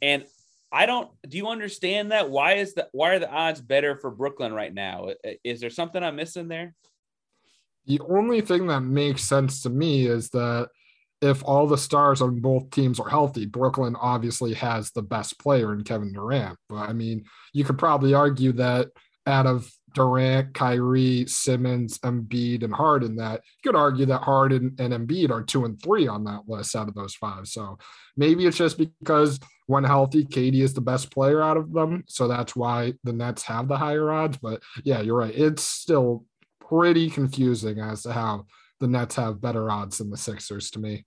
And 0.00 0.24
I 0.70 0.86
don't 0.86 1.10
do 1.28 1.36
you 1.36 1.48
understand 1.48 2.12
that? 2.12 2.30
Why 2.30 2.54
is 2.54 2.74
the 2.74 2.88
why 2.92 3.14
are 3.14 3.18
the 3.18 3.30
odds 3.30 3.60
better 3.60 3.96
for 3.96 4.10
Brooklyn 4.10 4.52
right 4.52 4.72
now? 4.72 5.08
Is 5.44 5.60
there 5.60 5.70
something 5.70 6.02
I'm 6.02 6.16
missing 6.16 6.48
there? 6.48 6.74
The 7.86 8.00
only 8.00 8.42
thing 8.42 8.66
that 8.68 8.82
makes 8.82 9.24
sense 9.24 9.62
to 9.62 9.70
me 9.70 10.06
is 10.06 10.28
that 10.30 10.68
if 11.20 11.42
all 11.42 11.66
the 11.66 11.78
stars 11.78 12.20
on 12.20 12.40
both 12.40 12.70
teams 12.70 13.00
are 13.00 13.08
healthy, 13.08 13.44
Brooklyn 13.44 13.96
obviously 13.96 14.54
has 14.54 14.92
the 14.92 15.02
best 15.02 15.38
player 15.40 15.72
in 15.72 15.82
Kevin 15.82 16.12
Durant. 16.12 16.56
But 16.68 16.88
I 16.88 16.92
mean, 16.92 17.24
you 17.52 17.64
could 17.64 17.78
probably 17.78 18.14
argue 18.14 18.52
that 18.52 18.88
out 19.26 19.46
of 19.46 19.68
Durant, 19.98 20.54
Kyrie, 20.54 21.26
Simmons, 21.26 21.98
Embiid, 21.98 22.64
and 22.64 22.72
Harden, 22.72 23.16
that 23.16 23.42
you 23.62 23.70
could 23.70 23.78
argue 23.78 24.06
that 24.06 24.22
Harden 24.22 24.74
and 24.78 24.92
Embiid 24.92 25.30
are 25.30 25.42
two 25.42 25.64
and 25.64 25.80
three 25.82 26.08
on 26.08 26.24
that 26.24 26.48
list 26.48 26.74
out 26.74 26.88
of 26.88 26.94
those 26.94 27.14
five. 27.14 27.46
So 27.46 27.78
maybe 28.16 28.46
it's 28.46 28.56
just 28.56 28.78
because 28.78 29.38
when 29.66 29.84
healthy, 29.84 30.24
Katie 30.24 30.62
is 30.62 30.72
the 30.74 30.80
best 30.80 31.10
player 31.10 31.42
out 31.42 31.56
of 31.56 31.72
them. 31.72 32.04
So 32.08 32.26
that's 32.26 32.56
why 32.56 32.94
the 33.04 33.12
Nets 33.12 33.42
have 33.44 33.68
the 33.68 33.76
higher 33.76 34.10
odds. 34.10 34.38
But 34.38 34.62
yeah, 34.82 35.02
you're 35.02 35.18
right. 35.18 35.34
It's 35.34 35.62
still 35.62 36.24
pretty 36.60 37.10
confusing 37.10 37.78
as 37.78 38.02
to 38.02 38.12
how 38.12 38.46
the 38.80 38.88
Nets 38.88 39.16
have 39.16 39.40
better 39.40 39.70
odds 39.70 39.98
than 39.98 40.10
the 40.10 40.16
Sixers 40.16 40.70
to 40.72 40.78
me. 40.78 41.04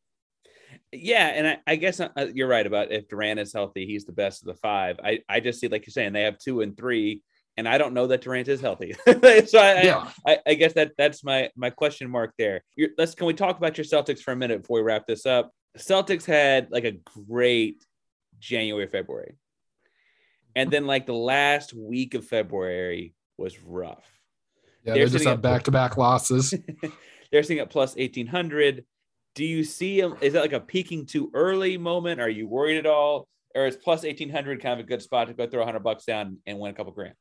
Yeah, 0.92 1.28
and 1.28 1.48
I, 1.48 1.58
I 1.66 1.76
guess 1.78 2.00
uh, 2.00 2.10
you're 2.34 2.48
right 2.48 2.68
about 2.68 2.92
if 2.92 3.08
Durant 3.08 3.40
is 3.40 3.54
healthy, 3.54 3.86
he's 3.86 4.06
the 4.06 4.12
best 4.12 4.42
of 4.42 4.48
the 4.48 4.60
five. 4.60 5.00
I, 5.04 5.20
I 5.30 5.40
just 5.40 5.60
see, 5.60 5.70
like 5.70 5.86
you're 5.86 5.92
saying, 5.92 6.12
they 6.12 6.24
have 6.24 6.38
two 6.38 6.62
and 6.62 6.76
three, 6.76 7.22
and 7.58 7.68
I 7.68 7.78
don't 7.78 7.94
know 7.94 8.08
that 8.08 8.22
Durant 8.22 8.48
is 8.48 8.62
healthy. 8.62 8.94
so 9.06 9.60
I, 9.60 9.82
Yeah. 9.84 10.10
I, 10.26 10.38
I 10.48 10.54
guess 10.56 10.74
that 10.74 10.92
that's 10.98 11.24
my 11.24 11.50
my 11.56 11.70
question 11.70 12.10
mark 12.10 12.34
there. 12.38 12.64
You're, 12.76 12.90
let's 12.98 13.16
can 13.16 13.28
we 13.28 13.34
talk 13.34 13.58
about 13.58 13.78
your 13.78 13.86
Celtics 13.86 14.20
for 14.20 14.32
a 14.32 14.36
minute 14.36 14.62
before 14.62 14.80
we 14.80 14.84
wrap 14.84 15.06
this 15.08 15.26
up? 15.26 15.52
Celtics 15.78 16.26
had 16.26 16.70
like 16.72 16.84
a 16.86 16.94
great 17.28 17.84
January, 18.40 18.88
February, 18.88 19.36
and 20.56 20.70
then 20.72 20.86
like 20.88 21.06
the 21.06 21.14
last 21.14 21.74
week 21.74 22.14
of 22.14 22.26
February 22.26 23.14
was 23.38 23.62
rough. 23.62 24.06
Yeah, 24.84 24.94
They're 24.96 25.06
they 25.08 25.18
just 25.20 25.28
at- 25.28 25.42
back 25.42 25.64
to 25.64 25.72
back 25.72 25.98
losses. 25.98 26.54
They're 27.32 27.44
sitting 27.44 27.60
at 27.60 27.70
plus 27.70 27.96
1800. 27.96 28.84
Do 29.36 29.46
you 29.46 29.64
see? 29.64 30.02
Is 30.02 30.34
that 30.34 30.42
like 30.42 30.52
a 30.54 30.60
peaking 30.60 31.06
too 31.06 31.32
early 31.34 31.78
moment? 31.78 32.20
Are 32.20 32.30
you 32.30 32.48
worried 32.48 32.78
at 32.78 32.86
all? 32.86 33.28
Or 33.56 33.66
is 33.68 33.76
plus 33.78 34.04
1800 34.04 34.62
kind 34.62 34.80
of 34.80 34.86
a 34.86 34.88
good 34.88 35.02
spot 35.02 35.28
to 35.28 35.34
go 35.34 35.48
throw 35.48 35.60
100 35.60 35.80
bucks 35.84 36.04
down 36.06 36.38
and 36.46 36.60
win 36.60 36.72
a 36.72 36.74
couple 36.74 36.92
grand? 36.94 37.14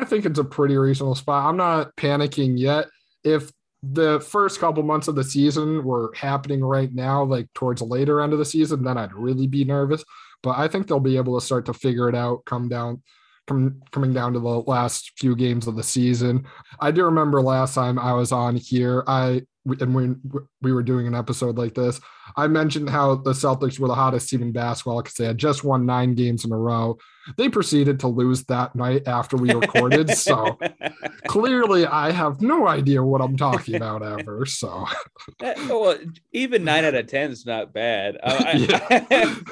I 0.00 0.04
think 0.04 0.24
it's 0.24 0.38
a 0.38 0.44
pretty 0.44 0.76
reasonable 0.76 1.14
spot. 1.14 1.46
I'm 1.46 1.56
not 1.56 1.94
panicking 1.96 2.58
yet. 2.58 2.86
If 3.22 3.50
the 3.82 4.20
first 4.20 4.58
couple 4.60 4.82
months 4.82 5.08
of 5.08 5.14
the 5.14 5.24
season 5.24 5.84
were 5.84 6.12
happening 6.14 6.62
right 6.64 6.92
now, 6.92 7.24
like 7.24 7.48
towards 7.54 7.80
the 7.80 7.86
later 7.86 8.20
end 8.20 8.32
of 8.32 8.38
the 8.38 8.44
season, 8.44 8.82
then 8.82 8.96
I'd 8.96 9.12
really 9.12 9.46
be 9.46 9.64
nervous. 9.64 10.04
But 10.42 10.58
I 10.58 10.68
think 10.68 10.86
they'll 10.86 11.00
be 11.00 11.18
able 11.18 11.38
to 11.38 11.44
start 11.44 11.66
to 11.66 11.74
figure 11.74 12.08
it 12.08 12.14
out, 12.14 12.44
come 12.46 12.68
down, 12.68 13.02
come 13.46 13.82
coming 13.90 14.14
down 14.14 14.32
to 14.32 14.40
the 14.40 14.48
last 14.48 15.12
few 15.18 15.36
games 15.36 15.66
of 15.66 15.76
the 15.76 15.82
season. 15.82 16.46
I 16.78 16.90
do 16.92 17.04
remember 17.04 17.42
last 17.42 17.74
time 17.74 17.98
I 17.98 18.14
was 18.14 18.32
on 18.32 18.56
here, 18.56 19.04
I 19.06 19.42
and 19.66 19.94
when 19.94 20.20
we 20.62 20.72
were 20.72 20.82
doing 20.82 21.06
an 21.06 21.14
episode 21.14 21.58
like 21.58 21.74
this, 21.74 22.00
I 22.36 22.46
mentioned 22.46 22.88
how 22.88 23.16
the 23.16 23.32
Celtics 23.32 23.78
were 23.78 23.88
the 23.88 23.94
hottest 23.94 24.28
team 24.28 24.42
in 24.42 24.52
basketball 24.52 25.02
because 25.02 25.16
they 25.16 25.26
had 25.26 25.38
just 25.38 25.64
won 25.64 25.84
nine 25.84 26.14
games 26.14 26.44
in 26.44 26.52
a 26.52 26.56
row. 26.56 26.96
They 27.36 27.48
proceeded 27.48 28.00
to 28.00 28.08
lose 28.08 28.44
that 28.44 28.74
night 28.74 29.06
after 29.06 29.36
we 29.36 29.52
recorded. 29.52 30.10
so 30.16 30.58
clearly 31.26 31.86
I 31.86 32.10
have 32.10 32.40
no 32.40 32.66
idea 32.68 33.02
what 33.02 33.20
I'm 33.20 33.36
talking 33.36 33.74
about 33.74 34.02
ever. 34.02 34.46
So 34.46 34.86
well, 35.40 35.98
even 36.32 36.64
nine 36.64 36.84
out 36.84 36.94
of 36.94 37.06
10 37.06 37.30
is 37.30 37.44
not 37.44 37.74
bad. 37.74 38.16
Uh, 38.22 38.42
I, 38.46 39.42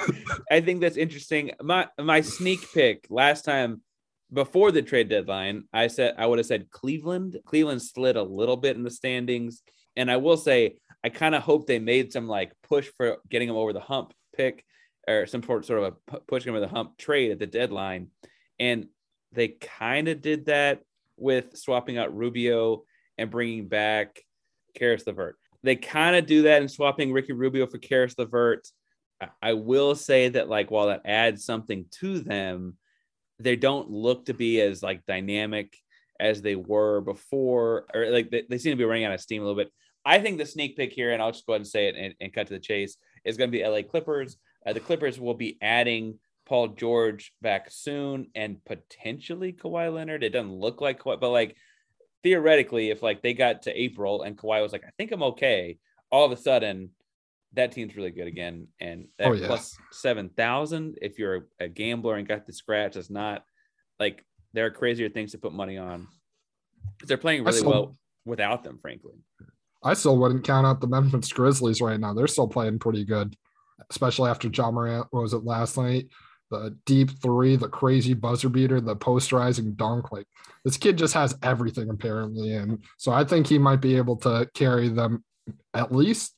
I 0.50 0.60
think 0.60 0.80
that's 0.80 0.96
interesting. 0.96 1.52
My 1.60 1.88
my 1.98 2.22
sneak 2.22 2.60
pick 2.72 3.06
last 3.10 3.44
time 3.44 3.82
before 4.32 4.72
the 4.72 4.82
trade 4.82 5.08
deadline, 5.08 5.64
I 5.72 5.86
said 5.88 6.14
I 6.18 6.26
would 6.26 6.38
have 6.38 6.46
said 6.46 6.70
Cleveland. 6.70 7.38
Cleveland 7.46 7.82
slid 7.82 8.16
a 8.16 8.22
little 8.22 8.56
bit 8.56 8.76
in 8.76 8.82
the 8.82 8.90
standings, 8.90 9.62
and 9.98 10.10
I 10.10 10.16
will 10.16 10.36
say 10.36 10.78
I 11.04 11.10
kind 11.10 11.34
of 11.34 11.42
hope 11.42 11.66
they 11.66 11.78
made 11.78 12.12
some 12.12 12.26
like 12.26 12.52
push 12.62 12.88
for 12.96 13.18
getting 13.28 13.48
them 13.48 13.56
over 13.56 13.72
the 13.72 13.80
hump 13.80 14.14
pick 14.34 14.64
or 15.06 15.26
some 15.26 15.42
sort 15.42 15.66
sort 15.66 15.80
of 15.80 15.84
a 15.84 16.10
pu- 16.10 16.24
pushing 16.26 16.50
over 16.50 16.60
the 16.60 16.68
hump 16.68 16.96
trade 16.96 17.32
at 17.32 17.38
the 17.38 17.46
deadline, 17.46 18.08
and 18.58 18.86
they 19.32 19.48
kind 19.48 20.08
of 20.08 20.22
did 20.22 20.46
that 20.46 20.82
with 21.16 21.56
swapping 21.56 21.98
out 21.98 22.16
Rubio 22.16 22.84
and 23.18 23.30
bringing 23.30 23.68
back 23.68 24.20
Caris 24.76 25.06
LeVert. 25.06 25.36
They 25.64 25.76
kind 25.76 26.14
of 26.14 26.26
do 26.26 26.42
that 26.42 26.62
in 26.62 26.68
swapping 26.68 27.12
Ricky 27.12 27.32
Rubio 27.32 27.66
for 27.66 27.78
Caris 27.78 28.14
LeVert. 28.16 28.68
I 29.42 29.54
will 29.54 29.96
say 29.96 30.28
that 30.28 30.48
like 30.48 30.70
while 30.70 30.86
that 30.86 31.02
adds 31.04 31.44
something 31.44 31.86
to 32.00 32.20
them, 32.20 32.76
they 33.40 33.56
don't 33.56 33.90
look 33.90 34.26
to 34.26 34.34
be 34.34 34.60
as 34.60 34.82
like 34.82 35.04
dynamic 35.06 35.76
as 36.20 36.42
they 36.42 36.54
were 36.54 37.00
before, 37.00 37.86
or 37.94 38.10
like 38.10 38.30
they, 38.30 38.44
they 38.48 38.58
seem 38.58 38.72
to 38.72 38.76
be 38.76 38.84
running 38.84 39.04
out 39.04 39.12
of 39.12 39.20
steam 39.20 39.42
a 39.42 39.44
little 39.44 39.62
bit. 39.62 39.72
I 40.04 40.18
think 40.20 40.38
the 40.38 40.46
sneak 40.46 40.76
pick 40.76 40.92
here, 40.92 41.12
and 41.12 41.20
I'll 41.22 41.32
just 41.32 41.46
go 41.46 41.52
ahead 41.52 41.60
and 41.60 41.66
say 41.68 41.88
it 41.88 41.96
and, 41.96 42.14
and 42.20 42.32
cut 42.32 42.46
to 42.46 42.54
the 42.54 42.60
chase, 42.60 42.96
is 43.24 43.36
going 43.36 43.50
to 43.50 43.56
be 43.58 43.64
LA 43.64 43.82
Clippers. 43.82 44.36
Uh, 44.66 44.72
the 44.72 44.80
Clippers 44.80 45.20
will 45.20 45.34
be 45.34 45.58
adding 45.60 46.18
Paul 46.46 46.68
George 46.68 47.32
back 47.42 47.70
soon 47.70 48.28
and 48.34 48.64
potentially 48.64 49.52
Kawhi 49.52 49.92
Leonard. 49.92 50.22
It 50.24 50.30
doesn't 50.30 50.52
look 50.52 50.80
like 50.80 51.02
Kawhi, 51.02 51.20
but 51.20 51.30
like 51.30 51.56
theoretically, 52.22 52.90
if 52.90 53.02
like 53.02 53.22
they 53.22 53.34
got 53.34 53.62
to 53.62 53.80
April 53.80 54.22
and 54.22 54.36
Kawhi 54.36 54.62
was 54.62 54.72
like, 54.72 54.84
I 54.84 54.90
think 54.96 55.12
I'm 55.12 55.22
okay, 55.24 55.78
all 56.10 56.24
of 56.24 56.32
a 56.32 56.36
sudden 56.36 56.90
that 57.54 57.72
team's 57.72 57.96
really 57.96 58.10
good 58.10 58.26
again. 58.26 58.68
And 58.80 59.08
that 59.18 59.28
Oh, 59.28 59.32
yeah. 59.32 59.46
plus 59.46 59.76
seven 59.92 60.28
thousand, 60.30 60.98
if 61.02 61.18
you're 61.18 61.36
a, 61.60 61.64
a 61.64 61.68
gambler 61.68 62.16
and 62.16 62.26
got 62.28 62.46
the 62.46 62.52
scratch, 62.52 62.96
it's 62.96 63.10
not 63.10 63.44
like 64.00 64.24
there 64.52 64.66
are 64.66 64.70
crazier 64.70 65.08
things 65.08 65.32
to 65.32 65.38
put 65.38 65.52
money 65.52 65.76
on. 65.78 66.06
'Cause 66.98 67.08
They're 67.08 67.16
playing 67.18 67.44
really 67.44 67.60
well 67.68 67.96
without 68.24 68.64
them, 68.64 68.78
frankly. 68.80 69.14
I 69.82 69.94
still 69.94 70.18
wouldn't 70.18 70.44
count 70.44 70.66
out 70.66 70.80
the 70.80 70.86
Memphis 70.88 71.32
Grizzlies 71.32 71.80
right 71.80 72.00
now. 72.00 72.14
They're 72.14 72.26
still 72.26 72.48
playing 72.48 72.78
pretty 72.78 73.04
good, 73.04 73.36
especially 73.90 74.30
after 74.30 74.48
Ja 74.48 74.70
Morant. 74.70 75.06
What 75.10 75.22
was 75.22 75.34
it 75.34 75.44
last 75.44 75.76
night? 75.76 76.08
The 76.50 76.76
deep 76.86 77.10
three, 77.20 77.56
the 77.56 77.68
crazy 77.68 78.14
buzzer 78.14 78.48
beater, 78.48 78.80
the 78.80 78.96
posterizing 78.96 79.76
dunk. 79.76 80.10
Like 80.10 80.26
this 80.64 80.78
kid 80.78 80.96
just 80.96 81.14
has 81.14 81.36
everything 81.42 81.90
apparently, 81.90 82.54
and 82.54 82.82
so 82.96 83.12
I 83.12 83.24
think 83.24 83.46
he 83.46 83.58
might 83.58 83.82
be 83.82 83.96
able 83.96 84.16
to 84.18 84.48
carry 84.54 84.88
them 84.88 85.24
at 85.74 85.92
least 85.92 86.34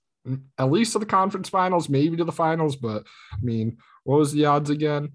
at 0.59 0.71
least 0.71 0.93
to 0.93 0.99
the 0.99 1.07
conference 1.07 1.49
finals, 1.49 1.89
maybe 1.89 2.17
to 2.17 2.25
the 2.25 2.33
finals. 2.33 2.77
But 2.77 3.05
I 3.33 3.37
mean, 3.41 3.79
what 4.05 4.19
was 4.19 4.33
the 4.33 4.47
odds 4.47 4.71
again? 4.71 5.13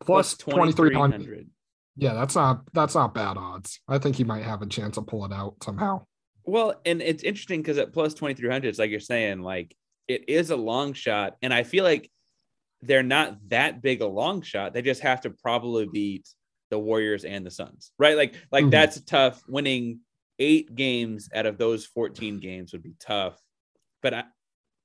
Plus 0.00 0.36
twenty 0.36 0.72
three 0.72 0.94
hundred. 0.94 1.48
Yeah, 1.96 2.14
that's 2.14 2.34
not 2.34 2.62
that's 2.72 2.94
not 2.94 3.14
bad 3.14 3.36
odds. 3.36 3.80
I 3.86 3.98
think 3.98 4.16
he 4.16 4.24
might 4.24 4.44
have 4.44 4.62
a 4.62 4.66
chance 4.66 4.96
to 4.96 5.02
pull 5.02 5.24
it 5.24 5.32
out 5.32 5.56
somehow. 5.62 6.06
Well, 6.44 6.80
and 6.84 7.00
it's 7.02 7.22
interesting 7.22 7.60
because 7.62 7.78
at 7.78 7.92
plus 7.92 8.14
2300, 8.14 8.68
it's 8.68 8.78
like 8.78 8.90
you're 8.90 9.00
saying, 9.00 9.42
like 9.42 9.76
it 10.08 10.28
is 10.28 10.50
a 10.50 10.56
long 10.56 10.92
shot. 10.92 11.36
And 11.42 11.54
I 11.54 11.62
feel 11.62 11.84
like 11.84 12.10
they're 12.80 13.02
not 13.02 13.38
that 13.48 13.80
big 13.82 14.00
a 14.00 14.06
long 14.06 14.42
shot. 14.42 14.74
They 14.74 14.82
just 14.82 15.02
have 15.02 15.20
to 15.22 15.30
probably 15.30 15.86
beat 15.86 16.28
the 16.70 16.78
Warriors 16.78 17.24
and 17.24 17.46
the 17.46 17.50
Suns, 17.50 17.92
right? 17.98 18.16
Like, 18.16 18.34
like 18.50 18.64
Mhm. 18.64 18.70
that's 18.70 19.00
tough. 19.02 19.42
Winning 19.46 20.00
eight 20.38 20.74
games 20.74 21.28
out 21.34 21.46
of 21.46 21.58
those 21.58 21.86
14 21.86 22.40
games 22.40 22.72
would 22.72 22.82
be 22.82 22.94
tough. 22.98 23.38
But 24.02 24.14
I, 24.14 24.24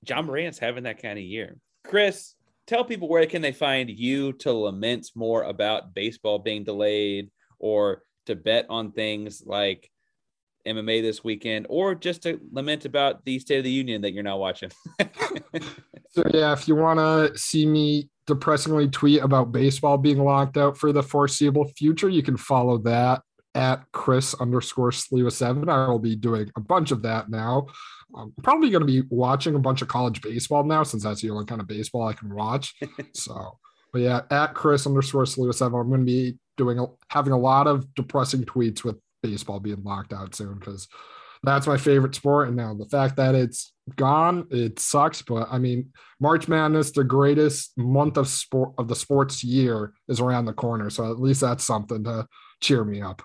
Ja 0.07 0.21
Morant's 0.21 0.59
having 0.59 0.83
that 0.83 1.01
kind 1.01 1.17
of 1.17 1.25
year. 1.25 1.57
Chris, 1.83 2.35
tell 2.67 2.83
people 2.83 3.07
where 3.07 3.25
can 3.25 3.41
they 3.41 3.53
find 3.53 3.89
you 3.89 4.33
to 4.33 4.51
lament 4.53 5.07
more 5.15 5.43
about 5.43 5.95
baseball 5.95 6.37
being 6.37 6.63
delayed 6.63 7.31
or 7.57 8.03
to 8.27 8.35
bet 8.35 8.67
on 8.69 8.91
things 8.91 9.41
like 9.45 9.89
MMA 10.67 11.01
this 11.01 11.23
weekend, 11.23 11.65
or 11.69 11.95
just 11.95 12.23
to 12.23 12.39
lament 12.51 12.85
about 12.85 13.25
the 13.25 13.39
State 13.39 13.57
of 13.59 13.63
the 13.63 13.71
Union 13.71 14.01
that 14.01 14.13
you're 14.13 14.23
not 14.23 14.39
watching. 14.39 14.71
So 16.17 16.23
yeah, 16.33 16.51
if 16.51 16.67
you 16.67 16.75
want 16.75 16.97
to 16.97 17.37
see 17.37 17.67
me 17.67 18.09
depressingly 18.25 18.87
tweet 18.87 19.21
about 19.21 19.51
baseball 19.51 19.99
being 19.99 20.17
locked 20.17 20.57
out 20.57 20.75
for 20.75 20.91
the 20.91 21.03
foreseeable 21.03 21.65
future, 21.77 22.09
you 22.09 22.23
can 22.23 22.37
follow 22.37 22.79
that 22.79 23.21
at 23.53 23.83
Chris 23.91 24.33
underscore 24.33 24.89
Sliwa 24.89 25.31
seven. 25.31 25.69
I 25.69 25.87
will 25.87 25.99
be 25.99 26.15
doing 26.15 26.49
a 26.55 26.59
bunch 26.59 26.89
of 26.89 27.03
that 27.03 27.29
now. 27.29 27.67
I'm 28.15 28.33
probably 28.41 28.71
going 28.71 28.81
to 28.81 28.87
be 28.87 29.03
watching 29.11 29.53
a 29.53 29.59
bunch 29.59 29.83
of 29.83 29.89
college 29.89 30.23
baseball 30.23 30.63
now 30.63 30.81
since 30.81 31.03
that's 31.03 31.21
the 31.21 31.29
only 31.29 31.45
kind 31.45 31.61
of 31.61 31.67
baseball 31.67 32.07
I 32.07 32.13
can 32.13 32.33
watch. 32.33 32.73
so, 33.13 33.59
but 33.93 34.01
yeah, 34.01 34.21
at 34.31 34.55
Chris 34.55 34.87
underscore 34.87 35.25
Sliwa 35.25 35.53
seven, 35.53 35.79
I'm 35.79 35.87
going 35.87 35.99
to 36.01 36.05
be 36.05 36.39
doing 36.57 36.79
a, 36.79 36.87
having 37.09 37.33
a 37.33 37.37
lot 37.37 37.67
of 37.67 37.93
depressing 37.93 38.43
tweets 38.43 38.83
with 38.83 38.97
baseball 39.21 39.59
being 39.59 39.83
locked 39.83 40.13
out 40.13 40.35
soon 40.35 40.59
because 40.59 40.87
that's 41.43 41.67
my 41.67 41.77
favorite 41.77 42.15
sport. 42.15 42.47
And 42.47 42.57
now 42.57 42.73
the 42.73 42.85
fact 42.85 43.15
that 43.17 43.35
it's 43.35 43.73
gone, 43.95 44.47
it 44.49 44.79
sucks. 44.79 45.21
But 45.21 45.47
I 45.51 45.59
mean, 45.59 45.91
March 46.19 46.47
Madness, 46.47 46.91
the 46.91 47.03
greatest 47.03 47.77
month 47.77 48.17
of 48.17 48.27
sport 48.27 48.73
of 48.77 48.87
the 48.87 48.95
sports 48.95 49.43
year, 49.43 49.93
is 50.07 50.19
around 50.19 50.45
the 50.45 50.53
corner. 50.53 50.89
So 50.89 51.09
at 51.09 51.19
least 51.19 51.41
that's 51.41 51.63
something 51.63 52.03
to 52.03 52.27
cheer 52.61 52.83
me 52.83 53.01
up. 53.01 53.21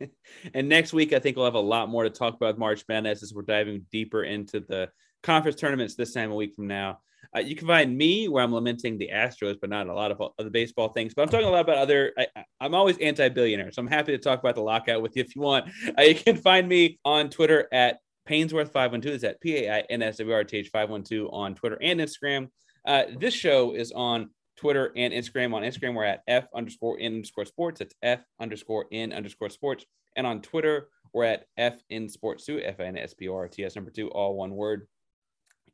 and 0.54 0.68
next 0.68 0.92
week, 0.92 1.12
I 1.12 1.18
think 1.18 1.36
we'll 1.36 1.46
have 1.46 1.54
a 1.54 1.60
lot 1.60 1.88
more 1.88 2.04
to 2.04 2.10
talk 2.10 2.34
about 2.34 2.58
March 2.58 2.84
Madness 2.88 3.22
as 3.22 3.32
we're 3.34 3.42
diving 3.42 3.86
deeper 3.90 4.24
into 4.24 4.60
the 4.60 4.90
conference 5.22 5.58
tournaments 5.58 5.94
this 5.94 6.12
time 6.12 6.30
a 6.30 6.34
week 6.34 6.54
from 6.54 6.66
now. 6.66 6.98
Uh, 7.36 7.40
you 7.40 7.56
can 7.56 7.66
find 7.66 7.96
me 7.96 8.28
where 8.28 8.44
I'm 8.44 8.54
lamenting 8.54 8.96
the 8.96 9.10
Astros, 9.12 9.56
but 9.60 9.70
not 9.70 9.88
a 9.88 9.94
lot 9.94 10.10
of 10.12 10.22
other 10.38 10.50
baseball 10.50 10.90
things. 10.90 11.14
But 11.14 11.22
I'm 11.22 11.28
talking 11.28 11.46
a 11.46 11.50
lot 11.50 11.62
about 11.62 11.78
other. 11.78 12.12
I, 12.16 12.26
am 12.60 12.74
always 12.74 12.96
anti-billionaire, 12.98 13.72
so 13.72 13.80
I'm 13.80 13.88
happy 13.88 14.12
to 14.12 14.18
talk 14.18 14.38
about 14.38 14.54
the 14.54 14.62
lockout 14.62 15.02
with 15.02 15.16
you 15.16 15.22
if 15.22 15.34
you 15.34 15.42
want. 15.42 15.66
Uh, 15.98 16.02
you 16.02 16.14
can 16.14 16.36
find 16.36 16.68
me 16.68 16.98
on 17.04 17.30
Twitter 17.30 17.68
at 17.72 17.98
Painsworth512. 18.28 19.02
That's 19.02 19.24
at 19.24 19.40
P 19.40 19.56
A 19.56 19.76
I 19.76 19.80
N 19.90 20.02
S 20.02 20.18
W 20.18 20.34
R 20.34 20.44
T 20.44 20.58
H 20.58 20.70
512 20.72 21.28
on 21.32 21.54
Twitter 21.54 21.78
and 21.82 22.00
Instagram. 22.00 22.48
Uh, 22.86 23.04
this 23.18 23.34
show 23.34 23.74
is 23.74 23.90
on 23.92 24.30
Twitter 24.56 24.92
and 24.96 25.12
Instagram. 25.12 25.54
On 25.54 25.62
Instagram, 25.62 25.94
we're 25.94 26.04
at 26.04 26.22
F 26.28 26.46
underscore 26.54 26.98
N 27.00 27.14
underscore 27.14 27.46
sports. 27.46 27.80
It's 27.80 27.94
F 28.02 28.24
underscore 28.40 28.86
N 28.92 29.12
underscore 29.12 29.50
sports. 29.50 29.84
And 30.16 30.26
on 30.26 30.40
Twitter, 30.40 30.88
we're 31.12 31.24
at 31.24 31.46
F 31.56 31.82
in 31.90 32.08
sports 32.08 32.44
two, 32.44 32.60
F 32.62 32.80
N 32.80 32.96
S 32.96 33.14
P 33.14 33.28
O 33.28 33.34
R 33.34 33.48
T 33.48 33.64
S 33.64 33.74
number 33.74 33.90
two, 33.90 34.08
all 34.10 34.36
one 34.36 34.54
word. 34.54 34.86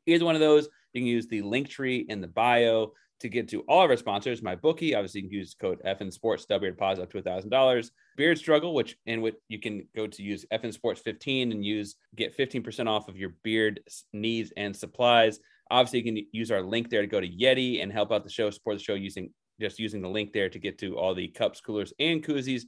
Either 0.07 0.25
one 0.25 0.35
of 0.35 0.41
those, 0.41 0.67
you 0.93 1.01
can 1.01 1.07
use 1.07 1.27
the 1.27 1.41
link 1.41 1.69
tree 1.69 2.05
in 2.09 2.21
the 2.21 2.27
bio 2.27 2.91
to 3.21 3.29
get 3.29 3.47
to 3.49 3.61
all 3.61 3.83
of 3.83 3.89
our 3.89 3.97
sponsors. 3.97 4.41
My 4.41 4.55
bookie, 4.55 4.95
obviously, 4.95 5.21
you 5.21 5.29
can 5.29 5.37
use 5.37 5.53
code 5.53 5.81
FN 5.85 6.11
Sports, 6.11 6.45
double 6.45 6.65
your 6.65 6.71
deposit 6.71 7.03
up 7.03 7.11
to 7.11 7.21
$1,000. 7.21 7.91
Beard 8.17 8.37
Struggle, 8.37 8.73
which 8.73 8.97
in 9.05 9.21
which 9.21 9.35
you 9.47 9.59
can 9.59 9.87
go 9.95 10.07
to 10.07 10.23
use 10.23 10.45
FN 10.51 10.73
Sports 10.73 11.01
15 11.01 11.51
and 11.51 11.63
use 11.63 11.95
get 12.15 12.37
15% 12.37 12.87
off 12.87 13.07
of 13.07 13.17
your 13.17 13.35
beard 13.43 13.81
needs 14.11 14.51
and 14.57 14.75
supplies. 14.75 15.39
Obviously, 15.69 15.99
you 15.99 16.05
can 16.05 16.27
use 16.31 16.51
our 16.51 16.61
link 16.61 16.89
there 16.89 17.01
to 17.01 17.07
go 17.07 17.21
to 17.21 17.29
Yeti 17.29 17.81
and 17.81 17.91
help 17.91 18.11
out 18.11 18.23
the 18.23 18.29
show, 18.29 18.49
support 18.49 18.77
the 18.77 18.83
show 18.83 18.95
using 18.95 19.31
just 19.59 19.79
using 19.79 20.01
the 20.01 20.09
link 20.09 20.33
there 20.33 20.49
to 20.49 20.59
get 20.59 20.79
to 20.79 20.97
all 20.97 21.13
the 21.13 21.27
cups, 21.27 21.61
coolers, 21.61 21.93
and 21.99 22.25
koozies. 22.25 22.63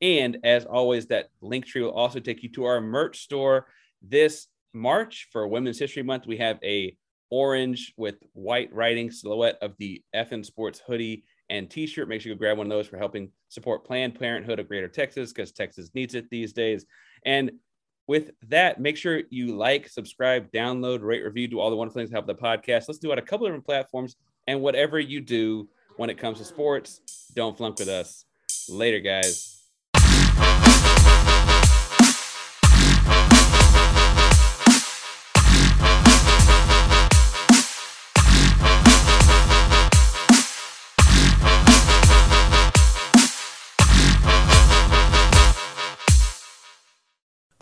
And 0.00 0.38
as 0.44 0.64
always, 0.64 1.06
that 1.06 1.30
link 1.40 1.66
tree 1.66 1.82
will 1.82 1.90
also 1.90 2.20
take 2.20 2.42
you 2.42 2.50
to 2.50 2.64
our 2.64 2.80
merch 2.80 3.20
store 3.20 3.66
this 4.00 4.46
March 4.72 5.28
for 5.32 5.48
Women's 5.48 5.78
History 5.78 6.04
Month. 6.04 6.26
We 6.26 6.36
have 6.36 6.58
a 6.62 6.96
orange 7.30 7.92
with 7.96 8.16
white 8.32 8.72
writing 8.72 9.10
silhouette 9.10 9.58
of 9.62 9.74
the 9.78 10.02
FN 10.14 10.44
Sports 10.44 10.80
hoodie 10.86 11.24
and 11.50 11.70
t-shirt. 11.70 12.08
Make 12.08 12.20
sure 12.20 12.32
you 12.32 12.38
grab 12.38 12.58
one 12.58 12.66
of 12.66 12.70
those 12.70 12.86
for 12.86 12.98
helping 12.98 13.30
support 13.48 13.84
Planned 13.84 14.18
Parenthood 14.18 14.58
of 14.58 14.68
Greater 14.68 14.88
Texas 14.88 15.32
because 15.32 15.52
Texas 15.52 15.90
needs 15.94 16.14
it 16.14 16.28
these 16.30 16.52
days. 16.52 16.86
And 17.24 17.52
with 18.08 18.30
that, 18.48 18.80
make 18.80 18.96
sure 18.96 19.22
you 19.30 19.56
like, 19.56 19.88
subscribe, 19.88 20.50
download, 20.52 21.02
rate, 21.02 21.24
review, 21.24 21.48
do 21.48 21.58
all 21.58 21.70
the 21.70 21.76
wonderful 21.76 22.00
things 22.00 22.10
to 22.10 22.14
help 22.14 22.26
the 22.26 22.34
podcast. 22.34 22.84
Let's 22.88 22.98
do 22.98 23.10
it 23.10 23.12
on 23.12 23.18
a 23.18 23.22
couple 23.22 23.46
different 23.46 23.64
platforms. 23.64 24.16
And 24.46 24.60
whatever 24.60 25.00
you 25.00 25.20
do 25.20 25.68
when 25.96 26.10
it 26.10 26.18
comes 26.18 26.38
to 26.38 26.44
sports, 26.44 27.00
don't 27.34 27.56
flunk 27.56 27.78
with 27.78 27.88
us. 27.88 28.24
Later, 28.68 29.00
guys. 29.00 29.52